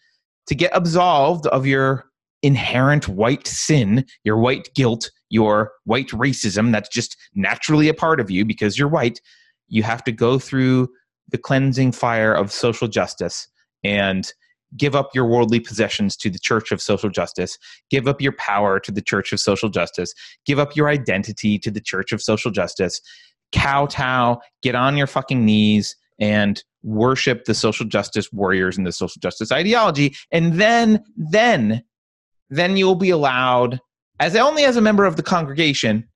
to 0.47 0.55
get 0.55 0.71
absolved 0.73 1.47
of 1.47 1.65
your 1.65 2.05
inherent 2.43 3.07
white 3.07 3.47
sin, 3.47 4.05
your 4.23 4.37
white 4.37 4.69
guilt, 4.75 5.11
your 5.29 5.71
white 5.85 6.09
racism 6.09 6.71
that's 6.71 6.89
just 6.89 7.15
naturally 7.35 7.87
a 7.87 7.93
part 7.93 8.19
of 8.19 8.31
you 8.31 8.43
because 8.43 8.77
you're 8.77 8.87
white, 8.87 9.21
you 9.67 9.83
have 9.83 10.03
to 10.03 10.11
go 10.11 10.39
through 10.39 10.89
the 11.29 11.37
cleansing 11.37 11.91
fire 11.91 12.33
of 12.33 12.51
social 12.51 12.87
justice 12.87 13.47
and 13.83 14.33
give 14.77 14.95
up 14.95 15.09
your 15.13 15.25
worldly 15.25 15.59
possessions 15.59 16.15
to 16.17 16.29
the 16.29 16.39
church 16.39 16.71
of 16.71 16.81
social 16.81 17.09
justice, 17.09 17.57
give 17.89 18.07
up 18.07 18.21
your 18.21 18.31
power 18.33 18.79
to 18.79 18.91
the 18.91 19.01
church 19.01 19.33
of 19.33 19.39
social 19.39 19.69
justice, 19.69 20.13
give 20.45 20.59
up 20.59 20.75
your 20.75 20.89
identity 20.89 21.59
to 21.59 21.71
the 21.71 21.81
church 21.81 22.11
of 22.11 22.21
social 22.21 22.51
justice, 22.51 23.01
kowtow, 23.51 24.39
get 24.63 24.75
on 24.75 24.97
your 24.97 25.07
fucking 25.07 25.43
knees 25.43 25.95
and 26.19 26.63
worship 26.83 27.45
the 27.45 27.53
social 27.53 27.85
justice 27.85 28.31
warriors 28.31 28.77
and 28.77 28.87
the 28.87 28.91
social 28.91 29.19
justice 29.19 29.51
ideology. 29.51 30.15
And 30.31 30.53
then 30.53 31.03
then 31.15 31.83
then 32.49 32.75
you'll 32.75 32.95
be 32.95 33.09
allowed 33.09 33.79
as 34.19 34.35
only 34.35 34.65
as 34.65 34.75
a 34.75 34.81
member 34.81 35.05
of 35.05 35.15
the 35.15 35.23
congregation 35.23 36.07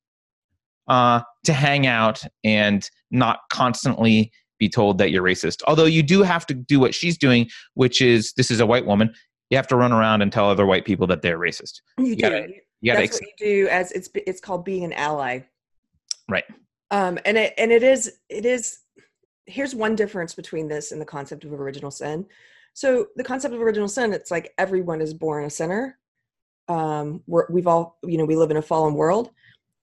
uh, 0.88 1.22
to 1.46 1.54
hang 1.54 1.88
out 1.88 2.24
and 2.44 2.90
not 3.10 3.40
constantly 3.52 4.32
be 4.58 4.70
told 4.70 4.98
that 4.98 5.12
you're 5.12 5.24
racist. 5.24 5.62
Although 5.68 5.86
you 5.86 6.04
do 6.04 6.24
have 6.24 6.46
to 6.48 6.54
do 6.54 6.80
what 6.80 6.96
she's 6.96 7.18
doing 7.18 7.50
which 7.74 8.02
is 8.02 8.34
this 8.34 8.52
is 8.52 8.60
a 8.60 8.66
white 8.66 8.86
woman 8.86 9.14
you 9.50 9.58
have 9.58 9.68
to 9.68 9.76
run 9.76 9.92
around 9.92 10.22
and 10.22 10.32
tell 10.32 10.50
other 10.50 10.66
white 10.66 10.86
people 10.86 11.08
that 11.08 11.22
they're 11.22 11.40
racist. 11.40 11.82
You 11.98 12.16
do 12.16 12.22
gotta- 12.22 12.48
you 12.82 12.92
got 12.92 13.00
to 13.00 13.08
that's 13.08 13.22
what 13.22 13.30
you 13.40 13.64
do 13.64 13.68
as 13.70 13.92
it's 13.92 14.10
it's 14.14 14.42
called 14.42 14.66
being 14.66 14.84
an 14.84 14.94
ally. 14.94 15.40
Right. 16.30 16.44
um 16.92 17.20
and 17.26 17.38
it 17.38 17.54
and 17.58 17.72
it 17.72 17.84
is 17.84 18.20
it 18.30 18.46
is 18.46 18.80
here's 19.46 19.76
one 19.76 19.96
difference 19.96 20.34
between 20.34 20.68
this 20.68 20.92
and 20.92 21.00
the 21.00 21.06
concept 21.06 21.44
of 21.44 21.54
original 21.54 21.92
sin. 21.92 22.26
So 22.74 23.08
the 23.16 23.24
concept 23.24 23.54
of 23.54 23.62
original 23.62 23.88
sin 23.88 24.14
it's 24.14 24.32
like 24.32 24.54
everyone 24.58 25.02
is 25.02 25.14
born 25.14 25.46
a 25.46 25.50
sinner. 25.50 25.98
Um 26.68 27.22
we're, 27.28 27.46
we've 27.50 27.68
all 27.68 27.98
you 28.04 28.18
know 28.18 28.26
we 28.26 28.36
live 28.36 28.52
in 28.52 28.58
a 28.58 28.62
fallen 28.62 28.96
world. 28.96 29.32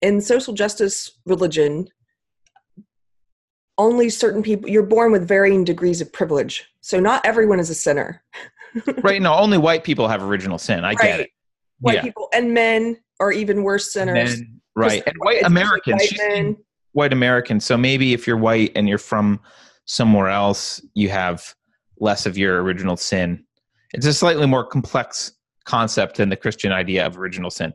In 0.00 0.21
social 0.21 0.52
justice 0.52 1.19
religion 1.25 1.88
only 3.83 4.09
certain 4.09 4.43
people 4.43 4.71
you're 4.71 4.83
born 4.85 5.11
with 5.12 5.27
varying 5.27 5.65
degrees 5.65 6.01
of 6.01 6.12
privilege. 6.12 6.65
So 6.81 7.01
not 7.01 7.25
everyone 7.27 7.61
is 7.61 7.69
a 7.71 7.75
sinner. 7.75 8.23
Right 9.03 9.21
no 9.21 9.35
only 9.35 9.59
white 9.59 9.85
people 9.85 10.09
have 10.09 10.23
original 10.23 10.57
sin. 10.57 10.83
I 10.83 10.95
get 10.95 11.21
it. 11.21 11.31
White 11.81 11.97
Yeah. 11.97 12.03
people 12.03 12.29
and 12.33 12.55
men 12.55 12.97
are 13.21 13.31
even 13.31 13.65
worse 13.65 13.93
sinners. 13.93 14.41
Men- 14.41 14.61
right 14.75 15.03
and 15.07 15.15
white 15.19 15.43
americans 15.45 16.01
white 16.01 16.19
men. 16.29 16.57
white 16.93 17.12
americans. 17.12 17.67
So 17.67 17.77
maybe 17.77 18.15
if 18.15 18.27
you're 18.27 18.39
white 18.39 18.73
and 18.75 18.89
you're 18.89 18.97
from 18.97 19.41
somewhere 19.85 20.29
else 20.29 20.81
you 20.95 21.11
have 21.11 21.55
less 22.01 22.25
of 22.25 22.39
your 22.39 22.62
original 22.62 22.97
sin. 22.97 23.45
It's 23.93 24.07
a 24.07 24.15
slightly 24.15 24.47
more 24.47 24.65
complex 24.65 25.33
concept 25.67 26.17
than 26.17 26.31
the 26.31 26.37
christian 26.37 26.73
idea 26.73 27.05
of 27.05 27.19
original 27.19 27.51
sin. 27.51 27.75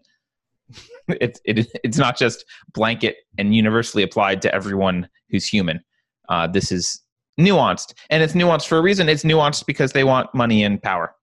It, 1.09 1.39
it, 1.45 1.67
it's 1.85 1.97
not 1.97 2.17
just 2.17 2.43
blanket 2.73 3.15
and 3.37 3.55
universally 3.55 4.03
applied 4.03 4.41
to 4.41 4.53
everyone 4.53 5.07
who's 5.29 5.47
human 5.47 5.79
uh, 6.29 6.47
this 6.47 6.71
is 6.71 7.01
nuanced 7.39 7.93
and 8.09 8.23
it's 8.23 8.33
nuanced 8.33 8.67
for 8.67 8.77
a 8.77 8.81
reason 8.81 9.07
it's 9.09 9.23
nuanced 9.23 9.65
because 9.65 9.91
they 9.91 10.03
want 10.03 10.33
money 10.33 10.63
and 10.63 10.81
power 10.81 11.13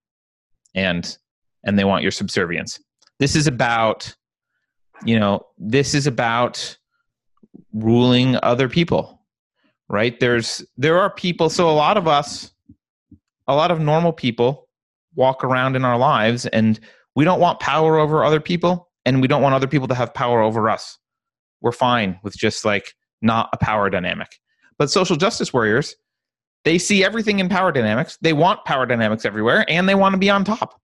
and 0.75 1.19
and 1.65 1.79
they 1.79 1.85
want 1.85 2.03
your 2.03 2.13
subservience 2.13 2.79
this 3.19 3.35
is 3.35 3.47
about 3.47 4.15
you 5.05 5.19
know, 5.19 5.47
this 5.59 5.95
is 5.95 6.07
about 6.07 6.77
ruling 7.73 8.37
other 8.43 8.69
people, 8.69 9.23
right? 9.89 10.19
There's 10.21 10.65
there 10.77 10.99
are 10.99 11.11
people. 11.11 11.51
So 11.51 11.69
a 11.69 11.73
lot 11.73 11.97
of 11.97 12.09
us, 12.09 12.51
a 13.47 13.55
lot 13.55 13.71
of 13.71 13.81
normal 13.81 14.13
people, 14.13 14.69
walk 15.15 15.45
around 15.45 15.77
in 15.77 15.85
our 15.85 15.99
lives, 15.99 16.47
and 16.47 16.79
we 17.15 17.25
don't 17.25 17.41
want 17.41 17.61
power 17.61 17.99
over 17.99 18.25
other 18.25 18.41
people, 18.41 18.91
and 19.05 19.21
we 19.21 19.29
don't 19.29 19.43
want 19.43 19.55
other 19.55 19.69
people 19.69 19.89
to 19.89 19.95
have 19.95 20.15
power 20.15 20.41
over 20.41 20.71
us. 20.71 20.99
We're 21.61 21.73
fine 21.73 22.19
with 22.23 22.37
just 22.37 22.65
like 22.65 22.95
not 23.23 23.49
a 23.53 23.57
power 23.57 23.91
dynamic. 23.91 24.39
But 24.78 24.90
social 24.90 25.16
justice 25.16 25.52
warriors, 25.52 25.97
they 26.64 26.78
see 26.78 27.04
everything 27.04 27.38
in 27.38 27.49
power 27.49 27.71
dynamics. 27.73 28.19
They 28.21 28.33
want 28.33 28.64
power 28.64 28.87
dynamics 28.87 29.25
everywhere, 29.25 29.64
and 29.69 29.88
they 29.88 29.95
want 29.95 30.14
to 30.14 30.19
be 30.19 30.31
on 30.31 30.45
top. 30.45 30.81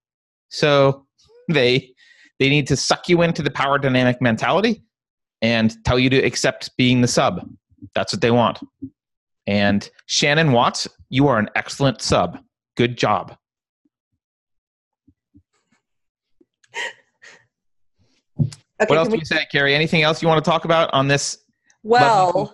So 0.49 1.05
they 1.49 1.93
they 2.39 2.49
need 2.49 2.67
to 2.67 2.75
suck 2.75 3.07
you 3.09 3.21
into 3.21 3.41
the 3.43 3.51
power 3.51 3.77
dynamic 3.77 4.21
mentality 4.21 4.83
and 5.41 5.75
tell 5.85 5.99
you 5.99 6.09
to 6.09 6.17
accept 6.17 6.75
being 6.77 7.01
the 7.01 7.07
sub. 7.07 7.47
That's 7.95 8.13
what 8.13 8.21
they 8.21 8.31
want. 8.31 8.59
And 9.47 9.89
Shannon 10.05 10.51
Watts, 10.51 10.87
you 11.09 11.27
are 11.27 11.39
an 11.39 11.49
excellent 11.55 12.01
sub. 12.01 12.39
Good 12.77 12.97
job. 12.97 13.35
Okay, 18.39 18.49
what 18.87 18.97
else 18.97 19.07
do 19.09 19.13
we- 19.13 19.19
you 19.19 19.25
say, 19.25 19.45
Keri? 19.51 19.75
Anything 19.75 20.01
else 20.01 20.21
you 20.21 20.27
want 20.27 20.43
to 20.43 20.49
talk 20.49 20.65
about 20.65 20.91
on 20.93 21.07
this? 21.07 21.37
well? 21.83 22.51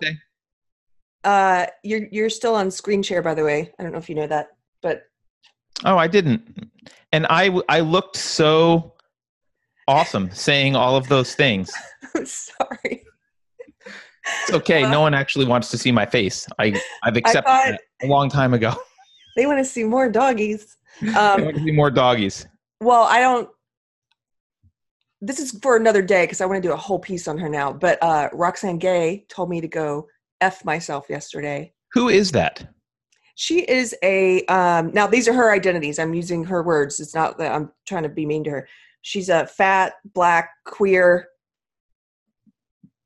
Uh, 1.24 1.66
you're 1.82 2.06
you're 2.10 2.30
still 2.30 2.54
on 2.54 2.70
screen 2.70 3.02
share, 3.02 3.22
by 3.22 3.34
the 3.34 3.44
way. 3.44 3.72
I 3.78 3.82
don't 3.82 3.92
know 3.92 3.98
if 3.98 4.08
you 4.08 4.14
know 4.14 4.26
that, 4.26 4.48
but 4.82 5.02
oh, 5.84 5.96
I 5.98 6.06
didn't. 6.06 6.70
And 7.12 7.26
I 7.28 7.60
I 7.68 7.80
looked 7.80 8.16
so 8.16 8.94
awesome 9.88 10.30
saying 10.32 10.76
all 10.76 10.96
of 10.96 11.08
those 11.08 11.34
things. 11.34 11.72
I'm 12.14 12.26
sorry. 12.26 13.04
It's 14.42 14.52
okay. 14.52 14.84
Uh, 14.84 14.90
no 14.90 15.00
one 15.00 15.14
actually 15.14 15.46
wants 15.46 15.70
to 15.70 15.78
see 15.78 15.90
my 15.90 16.04
face. 16.06 16.46
I 16.58 16.80
I've 17.02 17.16
accepted 17.16 17.44
thought- 17.50 17.78
a 18.02 18.06
long 18.06 18.28
time 18.30 18.54
ago. 18.54 18.74
They 19.36 19.46
want 19.46 19.58
to 19.60 19.64
see 19.64 19.84
more 19.84 20.08
doggies. 20.08 20.76
I 21.00 21.34
Um, 21.36 21.44
want 21.44 21.56
to 21.58 21.62
see 21.62 21.70
more 21.70 21.92
doggies. 21.92 22.44
well, 22.80 23.04
I 23.04 23.20
don't. 23.20 23.48
This 25.20 25.38
is 25.38 25.52
for 25.62 25.76
another 25.76 26.02
day 26.02 26.24
because 26.24 26.40
I 26.40 26.46
want 26.46 26.60
to 26.60 26.68
do 26.68 26.72
a 26.72 26.76
whole 26.76 26.98
piece 26.98 27.28
on 27.28 27.38
her 27.38 27.48
now. 27.48 27.72
But 27.72 28.02
uh, 28.02 28.30
Roxane 28.32 28.78
Gay 28.78 29.26
told 29.28 29.48
me 29.48 29.60
to 29.60 29.68
go 29.68 30.08
f 30.40 30.64
myself 30.64 31.06
yesterday. 31.08 31.72
Who 31.92 32.08
is 32.08 32.32
that? 32.32 32.68
She 33.34 33.60
is 33.60 33.94
a 34.02 34.44
um, 34.46 34.92
now. 34.92 35.06
These 35.06 35.28
are 35.28 35.32
her 35.32 35.52
identities. 35.52 35.98
I'm 35.98 36.14
using 36.14 36.44
her 36.44 36.62
words. 36.62 36.98
It's 36.98 37.14
not 37.14 37.38
that 37.38 37.52
I'm 37.52 37.70
trying 37.86 38.02
to 38.02 38.08
be 38.08 38.26
mean 38.26 38.44
to 38.44 38.50
her. 38.50 38.68
She's 39.02 39.28
a 39.28 39.46
fat, 39.46 39.94
black, 40.12 40.50
queer, 40.64 41.28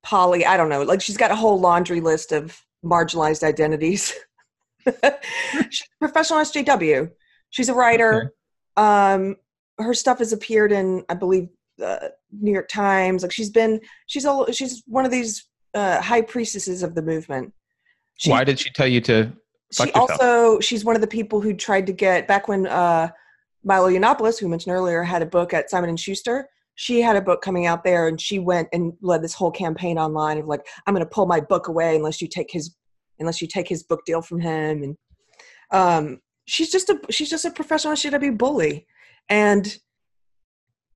poly. 0.02 0.46
I 0.46 0.56
don't 0.56 0.68
know. 0.68 0.82
Like 0.82 1.02
she's 1.02 1.16
got 1.16 1.30
a 1.30 1.36
whole 1.36 1.60
laundry 1.60 2.00
list 2.00 2.32
of 2.32 2.58
marginalized 2.84 3.42
identities. 3.42 4.14
she's 4.84 4.94
a 5.02 5.98
professional 6.00 6.40
SJW. 6.40 7.10
She's 7.50 7.68
a 7.68 7.74
writer. 7.74 8.32
Um, 8.76 9.36
her 9.78 9.94
stuff 9.94 10.18
has 10.18 10.32
appeared 10.32 10.72
in, 10.72 11.04
I 11.08 11.14
believe, 11.14 11.48
uh, 11.82 12.08
New 12.32 12.52
York 12.52 12.68
Times. 12.68 13.22
Like 13.22 13.32
she's 13.32 13.50
been, 13.50 13.80
she's 14.06 14.24
all, 14.24 14.50
she's 14.50 14.82
one 14.86 15.04
of 15.04 15.10
these 15.10 15.46
uh, 15.74 16.00
high 16.00 16.22
priestesses 16.22 16.82
of 16.82 16.94
the 16.94 17.02
movement. 17.02 17.52
She, 18.18 18.30
Why 18.30 18.44
did 18.44 18.58
she 18.58 18.70
tell 18.70 18.86
you 18.86 19.00
to? 19.02 19.32
she 19.72 19.84
yourself? 19.86 20.10
also 20.10 20.60
she's 20.60 20.84
one 20.84 20.94
of 20.94 21.00
the 21.00 21.08
people 21.08 21.40
who 21.40 21.54
tried 21.54 21.86
to 21.86 21.92
get 21.92 22.28
back 22.28 22.48
when 22.48 22.66
uh, 22.66 23.10
Milo 23.64 23.88
Yiannopoulos, 23.88 24.38
who 24.38 24.48
mentioned 24.48 24.74
earlier, 24.74 25.02
had 25.02 25.22
a 25.22 25.26
book 25.26 25.54
at 25.54 25.70
Simon 25.70 25.88
and 25.88 25.98
Schuster. 25.98 26.48
She 26.74 27.00
had 27.00 27.16
a 27.16 27.22
book 27.22 27.42
coming 27.42 27.66
out 27.66 27.84
there, 27.84 28.08
and 28.08 28.20
she 28.20 28.38
went 28.38 28.68
and 28.72 28.92
led 29.00 29.22
this 29.22 29.34
whole 29.34 29.50
campaign 29.50 29.98
online 29.98 30.38
of 30.38 30.46
like, 30.46 30.66
"I'm 30.86 30.94
going 30.94 31.04
to 31.04 31.10
pull 31.10 31.26
my 31.26 31.40
book 31.40 31.68
away 31.68 31.96
unless 31.96 32.20
you 32.20 32.28
take 32.28 32.50
his 32.50 32.74
unless 33.18 33.40
you 33.40 33.48
take 33.48 33.68
his 33.68 33.82
book 33.82 34.00
deal 34.04 34.22
from 34.22 34.40
him." 34.40 34.82
And 34.82 34.96
um, 35.70 36.20
she's 36.46 36.70
just 36.70 36.88
a 36.88 36.98
she's 37.10 37.30
just 37.30 37.44
a 37.44 37.50
professional 37.50 37.94
SJW 37.94 38.36
bully, 38.36 38.86
and 39.28 39.78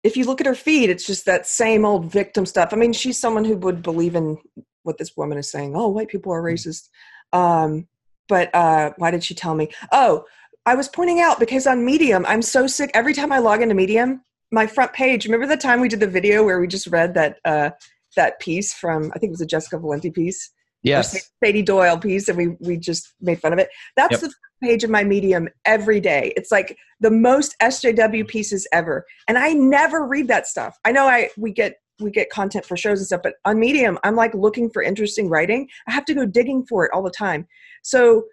if 0.03 0.17
you 0.17 0.25
look 0.25 0.41
at 0.41 0.47
her 0.47 0.55
feed, 0.55 0.89
it's 0.89 1.05
just 1.05 1.27
that 1.27 1.47
same 1.47 1.85
old 1.85 2.11
victim 2.11 2.47
stuff. 2.47 2.73
I 2.73 2.77
mean, 2.77 2.93
she's 2.93 3.19
someone 3.19 3.45
who 3.45 3.57
would 3.57 3.83
believe 3.83 4.15
in 4.15 4.39
what 4.87 4.99
this 4.99 5.17
woman 5.17 5.37
is 5.39 5.51
saying. 5.51 5.75
Oh, 5.77 5.89
white 5.89 6.09
people 6.09 6.33
are 6.33 6.43
racist. 6.43 6.89
Um, 7.33 7.87
but 8.29 8.55
uh, 8.55 8.93
why 8.97 9.11
did 9.11 9.23
she 9.25 9.35
tell 9.35 9.55
me? 9.55 9.69
Oh, 9.93 10.25
I 10.65 10.75
was 10.75 10.89
pointing 10.89 11.21
out 11.21 11.39
because 11.39 11.67
on 11.67 11.85
Medium, 11.85 12.25
I'm 12.27 12.43
so 12.43 12.67
sick. 12.67 12.91
Every 12.95 13.15
time 13.15 13.31
I 13.31 13.39
log 13.39 13.63
into 13.63 13.75
Medium, 13.75 14.23
my 14.51 14.67
front 14.67 14.93
page. 14.93 15.25
Remember 15.25 15.47
the 15.47 15.57
time 15.57 15.81
we 15.81 15.89
did 15.89 16.01
the 16.01 16.07
video 16.07 16.45
where 16.45 16.61
we 16.61 16.67
just 16.67 16.87
read 16.87 17.15
that 17.15 17.39
uh, 17.45 17.71
that 18.17 18.41
piece 18.41 18.73
from 18.73 19.13
I 19.15 19.19
think 19.19 19.31
it 19.31 19.33
was 19.33 19.41
a 19.41 19.47
Jessica 19.47 19.79
Valenti 19.79 20.11
piece, 20.11 20.51
Yes. 20.83 21.31
Sady 21.43 21.63
Doyle 21.63 21.99
piece, 21.99 22.29
and 22.29 22.39
we 22.39 22.49
we 22.61 22.77
just 22.77 23.15
made 23.21 23.41
fun 23.41 23.53
of 23.53 23.59
it. 23.59 23.69
That's 23.97 24.13
Yep. 24.13 24.21
the 24.21 24.27
front 24.27 24.63
page 24.63 24.85
of 24.85 24.91
my 24.91 25.05
Medium 25.05 25.49
every 25.65 26.01
day. 26.01 26.33
It's 26.37 26.51
like 26.51 26.77
the 27.01 27.11
most 27.11 27.57
SJW 27.61 28.27
pieces 28.29 28.67
ever, 28.73 29.05
and 29.29 29.37
I 29.37 29.53
never 29.53 30.07
read 30.07 30.29
that 30.29 30.47
stuff. 30.47 30.79
I 30.85 30.93
know 30.93 31.07
I 31.07 31.31
we 31.37 31.53
get 31.53 31.77
we 32.01 32.11
get 32.11 32.31
content 32.31 32.65
for 32.65 32.77
shows 32.77 32.99
and 32.99 33.07
stuff, 33.07 33.23
but 33.23 33.35
on 33.45 33.59
Medium, 33.59 33.99
I'm 34.05 34.17
like 34.17 34.35
looking 34.35 34.71
for 34.71 34.83
interesting 34.83 35.29
writing. 35.29 35.69
I 35.89 35.93
have 35.93 36.05
to 36.07 36.15
go 36.15 36.27
digging 36.27 36.65
for 36.67 36.85
it 36.85 36.91
all 36.93 37.03
the 37.03 37.11
time. 37.11 37.47
So 37.83 38.25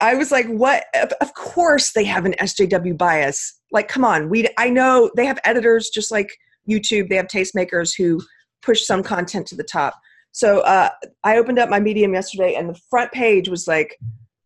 I 0.00 0.14
was 0.14 0.32
like, 0.32 0.46
what? 0.46 0.84
Of, 1.20 1.34
course 1.34 1.92
they 1.92 2.04
have 2.04 2.24
an 2.24 2.34
SJW 2.40 2.96
bias. 2.96 3.60
Like, 3.70 3.88
come 3.88 4.04
on. 4.04 4.30
We, 4.30 4.48
I 4.56 4.70
know 4.70 5.10
they 5.16 5.26
have 5.26 5.38
editors 5.44 5.90
just 5.90 6.10
like 6.10 6.30
YouTube. 6.68 7.08
They 7.08 7.16
have 7.16 7.26
tastemakers 7.26 7.92
who 7.96 8.20
push 8.62 8.84
some 8.84 9.02
content 9.02 9.46
to 9.48 9.56
the 9.56 9.64
top. 9.64 9.94
So 10.32 10.60
uh, 10.60 10.90
I 11.24 11.38
opened 11.38 11.58
up 11.58 11.68
my 11.68 11.80
Medium 11.80 12.14
yesterday, 12.14 12.54
and 12.54 12.70
the 12.70 12.80
front 12.88 13.10
page 13.12 13.48
was 13.48 13.66
like 13.66 13.98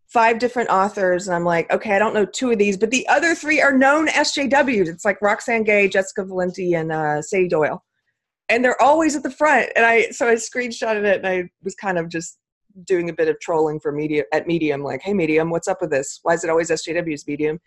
five 0.09 0.39
different 0.39 0.71
authors, 0.71 1.27
and 1.27 1.35
I'm 1.35 1.45
like, 1.45 1.71
okay, 1.73 1.95
I 1.95 1.99
don't 1.99 2.15
know 2.15 2.25
two 2.25 2.53
of 2.53 2.59
these, 2.59 2.77
but 2.77 2.91
the 2.91 3.07
other 3.09 3.35
three 3.35 3.61
are 3.61 3.77
known 3.77 4.07
SJWs. 4.09 4.89
It's 4.89 5.05
like 5.05 5.21
Roxane 5.21 5.65
Gay, 5.65 5.89
Jessica 5.89 6.25
Valenti, 6.25 6.75
and 6.75 6.91
uh, 6.91 7.21
Sady 7.21 7.49
Doyle, 7.49 7.85
and 8.49 8.65
they're 8.65 8.81
always 8.81 9.17
at 9.17 9.23
the 9.23 9.31
front. 9.31 9.71
And 9.77 9.85
I 9.85 10.11
so 10.11 10.29
I 10.29 10.35
screenshotted 10.35 11.05
it, 11.05 11.19
and 11.19 11.27
I 11.27 11.51
was 11.63 11.75
kind 11.75 11.99
of 11.99 12.09
just 12.09 12.39
doing 12.83 13.09
a 13.09 13.13
bit 13.13 13.29
of 13.29 13.39
trolling 13.41 13.79
for 13.79 13.93
media 13.93 14.25
at 14.33 14.49
medium 14.49 14.83
like 14.83 15.01
hey 15.03 15.15
medium 15.15 15.49
what's 15.51 15.69
up 15.69 15.81
with 15.81 15.91
this? 15.91 16.21
Why 16.23 16.35
is 16.35 16.45
it 16.45 16.51
always 16.51 16.71
sjw's 16.71 17.27
medium? 17.27 17.61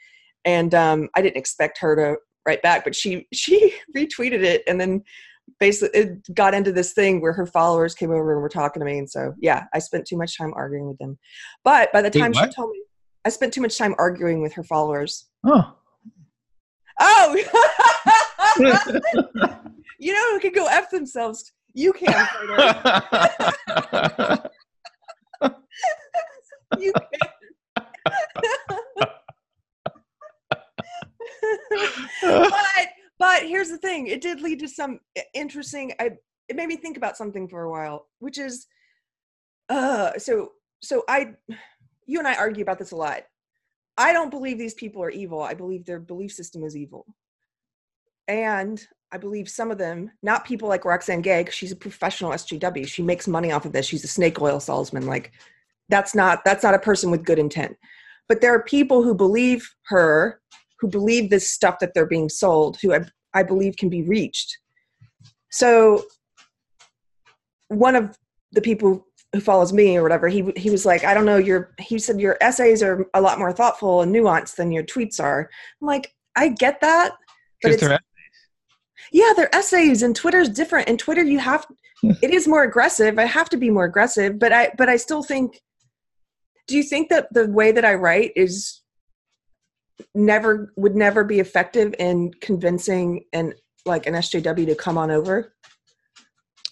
And 0.45 0.73
um, 0.75 1.09
i 1.15 1.21
didn't 1.21 1.37
expect 1.37 1.77
her 1.79 1.95
to 1.95 2.17
write 2.45 2.61
back 2.61 2.83
but 2.83 2.95
she 2.95 3.27
she 3.33 3.73
retweeted 3.95 4.43
it 4.43 4.63
and 4.67 4.79
then 4.79 5.03
basically 5.61 5.97
it 5.99 6.35
got 6.35 6.53
into 6.53 6.73
this 6.73 6.91
thing 6.93 7.21
where 7.21 7.31
her 7.31 7.45
followers 7.45 7.95
came 7.95 8.11
over 8.11 8.33
and 8.33 8.41
were 8.41 8.49
talking 8.49 8.81
to 8.81 8.85
me. 8.85 8.97
And 8.97 9.09
so 9.09 9.33
yeah 9.39 9.63
i 9.73 9.79
spent 9.79 10.05
too 10.05 10.17
much 10.17 10.37
time 10.37 10.53
arguing 10.55 10.87
with 10.87 10.97
them. 10.97 11.17
But 11.63 11.91
by 11.93 12.01
the 12.01 12.11
Wait, 12.13 12.19
time 12.19 12.33
she 12.33 12.47
told 12.47 12.71
me 12.71 12.83
i 13.25 13.29
spent 13.29 13.53
too 13.53 13.61
much 13.61 13.77
time 13.77 13.95
arguing 13.97 14.41
with 14.41 14.53
her 14.53 14.63
followers. 14.63 15.27
Oh. 15.45 15.73
oh 16.99 17.35
you 19.97 20.13
know 20.13 20.33
who 20.33 20.39
can 20.39 20.53
go 20.53 20.67
f 20.67 20.89
themselves? 20.89 21.51
You 21.73 21.93
can 21.93 22.13
Fredo. 22.13 23.69
you 26.79 26.93
but 32.21 32.87
but 33.19 33.43
here's 33.43 33.69
the 33.69 33.77
thing. 33.77 34.07
It 34.07 34.21
did 34.21 34.41
lead 34.41 34.59
to 34.59 34.67
some 34.67 34.99
interesting 35.33 35.93
i 35.99 36.11
it 36.49 36.55
made 36.55 36.67
me 36.67 36.77
think 36.77 36.97
about 36.97 37.17
something 37.17 37.47
for 37.47 37.63
a 37.63 37.69
while 37.69 38.07
which 38.19 38.37
is 38.37 38.67
uh 39.69 40.11
so 40.17 40.53
so 40.81 41.03
i 41.09 41.33
you 42.05 42.19
and 42.19 42.27
i 42.27 42.35
argue 42.35 42.63
about 42.63 42.79
this 42.79 42.91
a 42.91 42.95
lot. 42.95 43.23
I 43.97 44.13
don't 44.13 44.29
believe 44.29 44.59
these 44.59 44.75
people 44.75 45.01
are 45.01 45.09
evil. 45.09 45.41
I 45.41 45.55
believe 45.55 45.85
their 45.85 45.99
belief 45.99 46.31
system 46.31 46.63
is 46.63 46.77
evil. 46.77 47.05
And 48.27 48.85
i 49.11 49.17
believe 49.17 49.49
some 49.49 49.71
of 49.71 49.77
them 49.77 50.11
not 50.21 50.45
people 50.45 50.67
like 50.67 50.85
roxane 50.85 51.21
Gay, 51.21 51.41
because 51.41 51.55
she's 51.55 51.71
a 51.71 51.75
professional 51.75 52.31
SJW. 52.31 52.87
she 52.87 53.01
makes 53.01 53.27
money 53.27 53.51
off 53.51 53.65
of 53.65 53.71
this. 53.71 53.85
She's 53.85 54.03
a 54.03 54.07
snake 54.07 54.41
oil 54.41 54.59
salesman. 54.59 55.07
Like 55.07 55.31
that's 55.89 56.13
not 56.13 56.43
that's 56.43 56.63
not 56.63 56.73
a 56.73 56.79
person 56.79 57.11
with 57.11 57.23
good 57.23 57.39
intent. 57.39 57.77
But 58.27 58.41
there 58.41 58.53
are 58.53 58.63
people 58.63 59.03
who 59.03 59.15
believe 59.15 59.69
her 59.87 60.41
who 60.79 60.87
believe 60.87 61.29
this 61.29 61.49
stuff 61.49 61.79
that 61.79 61.93
they're 61.93 62.05
being 62.05 62.29
sold 62.29 62.77
who 62.81 62.93
I, 62.93 63.05
I 63.33 63.43
believe 63.43 63.77
can 63.77 63.89
be 63.89 64.03
reached. 64.03 64.57
So 65.51 66.03
one 67.69 67.95
of 67.95 68.17
the 68.51 68.61
people 68.61 69.05
who 69.33 69.41
follows 69.41 69.73
me 69.73 69.97
or 69.97 70.03
whatever 70.03 70.29
he 70.29 70.51
he 70.55 70.69
was 70.69 70.85
like 70.85 71.03
i 71.03 71.13
don't 71.13 71.25
know 71.25 71.35
your 71.35 71.75
he 71.79 71.99
said 71.99 72.19
your 72.19 72.37
essays 72.39 72.81
are 72.81 73.05
a 73.13 73.19
lot 73.19 73.37
more 73.37 73.51
thoughtful 73.51 74.01
and 74.01 74.15
nuanced 74.15 74.55
than 74.55 74.71
your 74.71 74.83
tweets 74.83 75.19
are. 75.19 75.49
I'm 75.81 75.87
like 75.87 76.13
i 76.37 76.47
get 76.47 76.79
that 76.81 77.11
but 77.61 77.73
it's 77.73 77.83
yeah 79.11 79.33
they're 79.35 79.53
essays 79.55 80.01
and 80.01 80.15
twitter's 80.15 80.49
different 80.49 80.87
and 80.89 80.99
twitter 80.99 81.23
you 81.23 81.39
have 81.39 81.65
hmm. 82.01 82.11
it 82.21 82.31
is 82.31 82.47
more 82.47 82.63
aggressive 82.63 83.17
i 83.19 83.25
have 83.25 83.49
to 83.49 83.57
be 83.57 83.69
more 83.69 83.85
aggressive 83.85 84.39
but 84.39 84.51
i 84.51 84.71
but 84.77 84.89
i 84.89 84.97
still 84.97 85.23
think 85.23 85.61
do 86.67 86.75
you 86.75 86.83
think 86.83 87.09
that 87.09 87.31
the 87.33 87.47
way 87.47 87.71
that 87.71 87.85
i 87.85 87.93
write 87.93 88.31
is 88.35 88.81
never 90.13 90.71
would 90.75 90.95
never 90.95 91.23
be 91.23 91.39
effective 91.39 91.93
in 91.99 92.31
convincing 92.41 93.23
an 93.33 93.53
like 93.85 94.05
an 94.05 94.13
sjw 94.13 94.65
to 94.65 94.75
come 94.75 94.97
on 94.97 95.11
over 95.11 95.53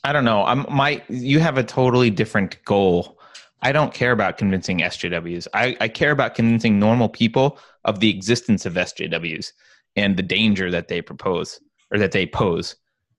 I 0.06 0.14
don't 0.14 0.24
know. 0.24 0.46
I'm 0.46 0.68
my. 0.70 1.02
You 1.10 1.40
have 1.40 1.58
a 1.58 1.64
totally 1.64 2.12
different 2.12 2.64
goal. 2.64 3.18
I 3.64 3.72
don't 3.72 3.92
care 3.92 4.12
about 4.12 4.38
convincing 4.38 4.82
SJWs. 4.82 5.48
I, 5.52 5.76
I 5.82 5.88
care 5.88 6.12
about 6.12 6.36
convincing 6.36 6.78
normal 6.78 7.10
people 7.10 7.58
of 7.86 8.00
the 8.00 8.12
existence 8.12 8.68
of 8.68 8.74
SJWs 8.74 9.52
and 9.96 10.16
the 10.16 10.22
danger 10.22 10.70
that 10.70 10.90
they 10.90 11.02
propose 11.02 11.60
or 11.95 11.99
that 11.99 12.12
they 12.12 12.25
pose. 12.25 12.75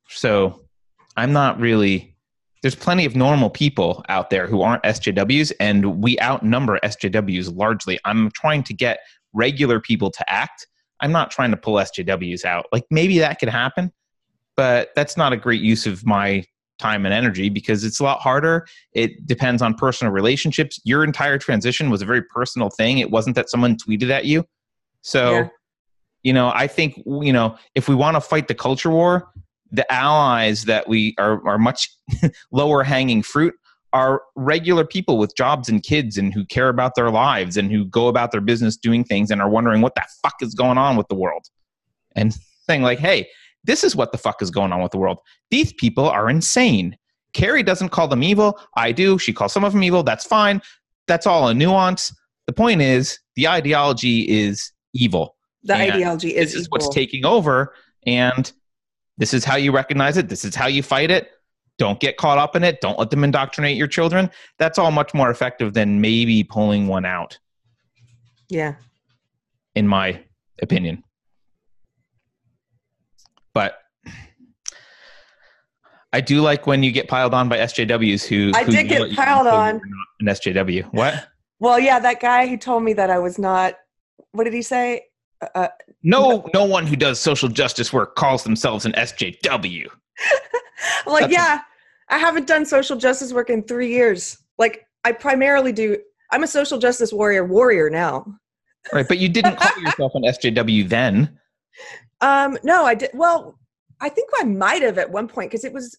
So 0.09 0.63
I'm 1.17 1.33
not 1.33 1.59
really. 1.59 2.15
There's 2.63 2.75
plenty 2.75 3.05
of 3.05 3.15
normal 3.15 3.51
people 3.51 4.05
out 4.09 4.31
there 4.31 4.47
who 4.47 4.63
aren't 4.63 4.83
SJWs, 4.83 5.53
and 5.61 6.03
we 6.03 6.19
outnumber 6.21 6.79
SJWs 6.83 7.57
largely. 7.57 7.99
I'm 8.05 8.31
trying 8.33 8.63
to 8.65 8.75
get 8.75 8.99
regular 9.33 9.81
people 9.81 10.11
to 10.11 10.33
act. 10.33 10.67
I'm 11.01 11.13
not 11.13 11.31
trying 11.31 11.51
to 11.51 11.57
pull 11.57 11.75
SJWs 11.75 12.45
out. 12.45 12.67
Like 12.73 12.85
maybe 12.91 13.19
that 13.19 13.39
could 13.39 13.49
happen, 13.49 13.93
but 14.57 14.91
that's 14.97 15.17
not 15.17 15.33
a 15.33 15.37
great 15.37 15.61
use 15.61 15.87
of 15.87 16.05
my 16.07 16.45
time 16.79 17.07
and 17.07 17.15
energy 17.15 17.49
because 17.49 17.85
it's 17.85 18.01
a 18.01 18.05
lot 18.05 18.21
harder. 18.21 18.67
It 18.93 19.27
depends 19.27 19.63
on 19.63 19.75
personal 19.75 20.13
relationships. 20.13 20.81
Your 20.85 21.05
entire 21.05 21.39
transition 21.39 21.91
was 21.91 22.03
a 22.03 22.07
very 22.07 22.23
personal 22.23 22.71
thing. 22.71 22.99
It 22.99 23.11
wasn't 23.11 23.37
that 23.37 23.49
someone 23.49 23.77
tweeted 23.77 24.11
at 24.11 24.25
you. 24.25 24.45
So, 25.03 25.31
yeah. 25.31 25.49
You 26.27 26.33
know, 26.33 26.51
I 26.53 26.67
think, 26.67 26.97
you 27.07 27.33
know, 27.33 27.57
if 27.77 27.89
we 27.89 27.95
want 27.95 28.17
to 28.17 28.21
fight 28.21 28.49
the 28.49 28.55
culture 28.55 28.91
war, 28.91 29.29
the 29.71 29.91
allies 29.93 30.65
that 30.65 30.89
we 30.89 31.15
are, 31.19 31.47
are 31.47 31.57
much 31.57 31.89
lower 32.51 32.83
hanging 32.83 33.23
fruit 33.23 33.55
are 33.93 34.23
regular 34.35 34.85
people 34.85 35.19
with 35.19 35.37
jobs 35.37 35.69
and 35.69 35.85
kids 35.85 36.19
and 36.19 36.35
who 36.35 36.45
care 36.45 36.69
about 36.69 36.97
their 36.97 37.13
lives 37.13 37.57
and 37.57 37.71
who 37.71 37.85
go 37.85 38.09
about 38.09 38.33
their 38.33 38.41
business 38.41 38.77
doing 38.77 39.05
things 39.05 39.31
and 39.31 39.41
are 39.41 39.49
wondering 39.49 39.83
what 39.83 39.95
the 39.95 40.03
fuck 40.21 40.35
is 40.41 40.53
going 40.53 40.79
on 40.79 40.97
with 40.97 41.07
the 41.07 41.15
world. 41.15 41.47
And 42.17 42.35
saying 42.67 42.83
like 42.83 42.99
hey 42.99 43.29
this 43.63 43.85
is 43.85 43.95
what 43.95 44.11
the 44.11 44.19
fuck 44.19 44.43
is 44.43 44.51
going 44.51 44.73
on 44.73 44.83
with 44.83 44.91
the 44.91 44.99
world. 44.99 45.21
These 45.53 45.75
people 45.75 46.09
are 46.09 46.29
insane. 46.29 46.97
Keri 47.35 47.63
doesn't 47.63 47.91
call 47.91 48.09
them 48.09 48.25
evil. 48.25 48.59
I 48.77 48.91
do. 48.91 49.17
She 49.17 49.33
calls 49.33 49.53
some 49.53 49.63
of 49.63 49.75
them 49.75 49.85
evil. 49.85 50.03
That's 50.03 50.27
fine. 50.27 50.61
That's 51.07 51.27
all 51.27 51.47
a 51.47 51.55
nuance. 51.55 52.13
The 52.49 52.53
point 52.53 52.83
is 52.83 53.21
the 53.37 53.47
ideology 53.47 54.23
is 54.23 54.73
evil 54.93 55.36
the 55.67 55.75
ideology 55.75 56.35
is 56.35 56.53
this 56.53 56.63
is 56.63 56.71
what's 56.71 56.89
taking 56.89 57.25
over 57.25 57.75
and 58.07 58.53
this 59.19 59.35
is 59.35 59.45
how 59.45 59.57
you 59.57 59.73
recognize 59.73 60.17
it 60.17 60.29
this 60.29 60.45
is 60.45 60.55
how 60.55 60.67
you 60.67 60.83
fight 60.83 61.11
it 61.11 61.31
don't 61.79 62.01
get 62.01 62.17
caught 62.17 62.39
up 62.39 62.57
in 62.57 62.65
it. 62.65 62.81
Don't 62.81 62.99
let 62.99 63.11
them 63.11 63.25
indoctrinate 63.25 63.77
your 63.77 63.87
children. 63.87 64.31
That's 64.59 64.79
all 64.79 64.91
much 64.91 65.13
more 65.13 65.31
effective 65.31 65.75
than 65.75 66.01
maybe 66.01 66.43
pulling 66.43 66.87
one 66.87 67.05
out. 67.05 67.39
Yeah. 68.49 68.77
In 69.75 69.87
my 69.87 70.23
opinion. 70.63 71.03
But 73.53 73.79
I 76.13 76.21
do 76.21 76.41
like 76.41 76.67
when 76.67 76.83
you 76.83 76.93
get 76.93 77.09
piled 77.09 77.35
on 77.35 77.49
by 77.49 77.59
SJWs 77.59 78.27
who. 78.27 78.53
I 78.55 78.65
who 78.65 78.73
did 78.73 78.89
get 78.89 79.15
piled 79.15 79.47
on. 79.47 79.81
An 80.21 80.27
SJW. 80.27 80.93
What? 80.93 81.27
Well, 81.59 81.79
yeah, 81.79 81.99
that 82.01 82.21
guy 82.21 82.49
who 82.49 82.59
told 82.59 82.83
me 82.83 82.93
that 82.93 83.09
I 83.09 83.19
was 83.19 83.39
not. 83.39 83.77
What 84.33 84.45
did 84.45 84.53
he 84.53 84.61
say? 84.61 85.05
Uh, 85.41 85.49
uh 85.55 85.69
no, 86.03 86.49
no 86.55 86.65
one 86.65 86.87
who 86.87 86.97
does 86.97 87.21
social 87.21 87.49
justice 87.49 87.93
work 87.93 88.17
calls 88.17 88.45
themselves 88.45 88.87
an 88.87 88.93
SJW. 88.93 89.89
like, 91.07 91.31
yeah, 91.31 91.61
I 92.09 92.19
haven't 92.19 92.47
done 92.47 92.65
social 92.65 92.97
justice 92.97 93.33
work 93.33 93.51
in 93.51 93.63
three 93.63 93.91
years. 93.91 94.39
Like, 94.59 94.87
I 95.05 95.13
primarily 95.13 95.73
do. 95.73 95.99
I'm 96.33 96.43
a 96.43 96.49
social 96.49 96.79
justice 96.79 97.13
warrior 97.13 97.45
warrior 97.45 97.91
now. 97.91 98.27
Right, 98.93 99.07
but 99.07 99.19
you 99.19 99.29
didn't 99.29 99.57
call 99.57 99.83
yourself 99.83 100.13
an 100.15 100.23
SJW 100.23 100.89
then. 100.89 101.39
Um, 102.21 102.59
no, 102.63 102.85
I 102.85 102.95
did. 102.95 103.11
Well, 103.15 103.59
I 104.01 104.09
think 104.09 104.31
I 104.41 104.45
might 104.45 104.83
have 104.83 104.99
at 104.99 105.11
one 105.11 105.29
point 105.29 105.51
because 105.51 105.65
it 105.65 105.73
was 105.73 105.97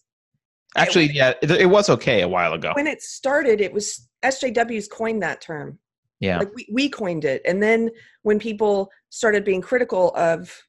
actually 0.76 1.06
it, 1.06 1.14
yeah, 1.14 1.32
it, 1.42 1.50
it, 1.50 1.66
was 1.66 1.88
okay 1.88 2.22
a 2.22 2.28
while 2.28 2.52
ago. 2.52 2.72
When 2.74 2.86
it 2.86 3.02
started, 3.02 3.60
it 3.60 3.72
was 3.72 4.08
SJWs 4.24 4.90
coined 4.90 5.22
that 5.22 5.40
term. 5.40 5.78
Yeah, 6.20 6.38
like 6.38 6.54
we, 6.54 6.68
we 6.72 6.88
coined 6.88 7.24
it, 7.24 7.42
and 7.44 7.62
then 7.62 7.90
when 8.22 8.38
people 8.38 8.90
started 9.10 9.44
being 9.44 9.60
critical 9.60 10.14
of 10.14 10.62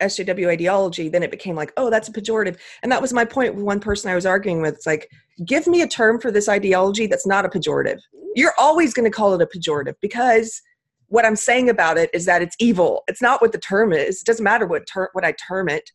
SJW 0.00 0.48
ideology, 0.48 1.08
then 1.08 1.22
it 1.22 1.30
became 1.30 1.54
like, 1.54 1.72
oh, 1.76 1.90
that's 1.90 2.08
a 2.08 2.12
pejorative. 2.12 2.58
And 2.82 2.90
that 2.90 3.00
was 3.00 3.12
my 3.12 3.24
point 3.24 3.54
with 3.54 3.64
one 3.64 3.80
person 3.80 4.10
I 4.10 4.14
was 4.14 4.26
arguing 4.26 4.60
with. 4.60 4.74
It's 4.74 4.86
like, 4.86 5.10
give 5.44 5.66
me 5.66 5.82
a 5.82 5.86
term 5.86 6.20
for 6.20 6.30
this 6.30 6.48
ideology 6.48 7.06
that's 7.06 7.26
not 7.26 7.44
a 7.44 7.48
pejorative. 7.48 8.00
You're 8.34 8.54
always 8.58 8.92
going 8.94 9.10
to 9.10 9.14
call 9.16 9.34
it 9.34 9.42
a 9.42 9.46
pejorative 9.46 9.94
because 10.00 10.60
what 11.08 11.24
I'm 11.24 11.36
saying 11.36 11.68
about 11.68 11.96
it 11.96 12.10
is 12.12 12.24
that 12.24 12.42
it's 12.42 12.56
evil. 12.58 13.02
It's 13.06 13.22
not 13.22 13.40
what 13.40 13.52
the 13.52 13.58
term 13.58 13.92
is. 13.92 14.20
It 14.20 14.26
doesn't 14.26 14.44
matter 14.44 14.66
what 14.66 14.86
ter- 14.86 15.10
what 15.12 15.24
I 15.24 15.32
term 15.32 15.68
it. 15.68 15.90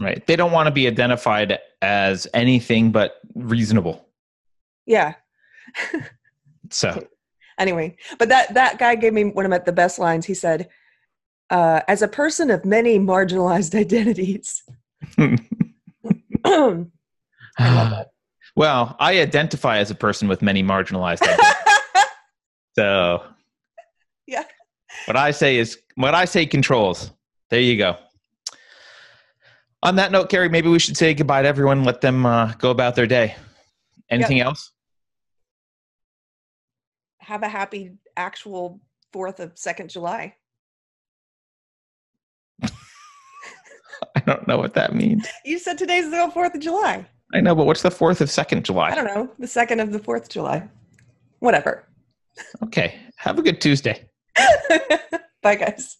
Right. 0.00 0.26
They 0.26 0.36
don't 0.36 0.52
want 0.52 0.66
to 0.66 0.70
be 0.70 0.86
identified 0.86 1.58
as 1.82 2.26
anything 2.32 2.90
but 2.90 3.16
reasonable. 3.34 4.06
Yeah. 4.86 5.14
so 6.70 7.06
anyway, 7.58 7.96
but 8.18 8.28
that 8.28 8.54
that 8.54 8.78
guy 8.78 8.94
gave 8.94 9.12
me 9.12 9.24
one 9.24 9.50
of 9.50 9.64
the 9.64 9.72
best 9.72 9.98
lines. 9.98 10.26
He 10.26 10.34
said, 10.34 10.68
uh, 11.50 11.82
as 11.86 12.02
a 12.02 12.08
person 12.08 12.50
of 12.50 12.64
many 12.64 12.98
marginalized 12.98 13.74
identities. 13.78 14.62
I 15.18 15.34
love 17.60 17.90
that. 17.90 18.08
Well, 18.54 18.96
I 19.00 19.18
identify 19.18 19.78
as 19.78 19.90
a 19.90 19.94
person 19.94 20.28
with 20.28 20.42
many 20.42 20.62
marginalized 20.62 21.22
identities. 21.22 21.54
so, 22.76 23.22
yeah. 24.26 24.44
What 25.06 25.16
I 25.16 25.30
say 25.30 25.56
is 25.56 25.78
what 25.94 26.14
I 26.14 26.26
say 26.26 26.44
controls. 26.44 27.12
There 27.48 27.60
you 27.60 27.78
go. 27.78 27.96
On 29.82 29.96
that 29.96 30.12
note, 30.12 30.28
Keri, 30.28 30.50
maybe 30.50 30.68
we 30.68 30.78
should 30.78 30.98
say 30.98 31.14
goodbye 31.14 31.40
to 31.40 31.48
everyone. 31.48 31.82
Let 31.84 32.02
them 32.02 32.26
uh, 32.26 32.52
go 32.58 32.70
about 32.70 32.94
their 32.94 33.06
day. 33.06 33.36
Anything 34.10 34.36
yep. 34.36 34.48
else? 34.48 34.71
Have 37.22 37.42
a 37.42 37.48
happy 37.48 37.92
actual 38.16 38.80
Fourth 39.12 39.40
of 39.40 39.52
Second 39.56 39.90
July. 39.90 40.34
I 42.62 44.20
don't 44.26 44.46
know 44.48 44.58
what 44.58 44.74
that 44.74 44.94
means. 44.94 45.26
You 45.44 45.58
said 45.58 45.78
today's 45.78 46.10
the 46.10 46.16
4th 46.34 46.54
of 46.54 46.60
July. 46.60 47.06
I 47.34 47.40
know, 47.40 47.54
but 47.54 47.66
what's 47.66 47.82
the 47.82 47.90
4th 47.90 48.20
of 48.20 48.28
2nd 48.28 48.62
July? 48.64 48.90
I 48.90 48.94
don't 48.94 49.06
know. 49.06 49.30
The 49.38 49.46
2nd 49.46 49.80
of 49.80 49.92
the 49.92 50.00
4th 50.00 50.22
of 50.22 50.28
July. 50.28 50.68
Whatever. 51.38 51.88
Okay. 52.62 52.96
Have 53.16 53.38
a 53.38 53.42
good 53.42 53.60
Tuesday. 53.60 54.08
Bye, 55.42 55.56
guys. 55.56 55.98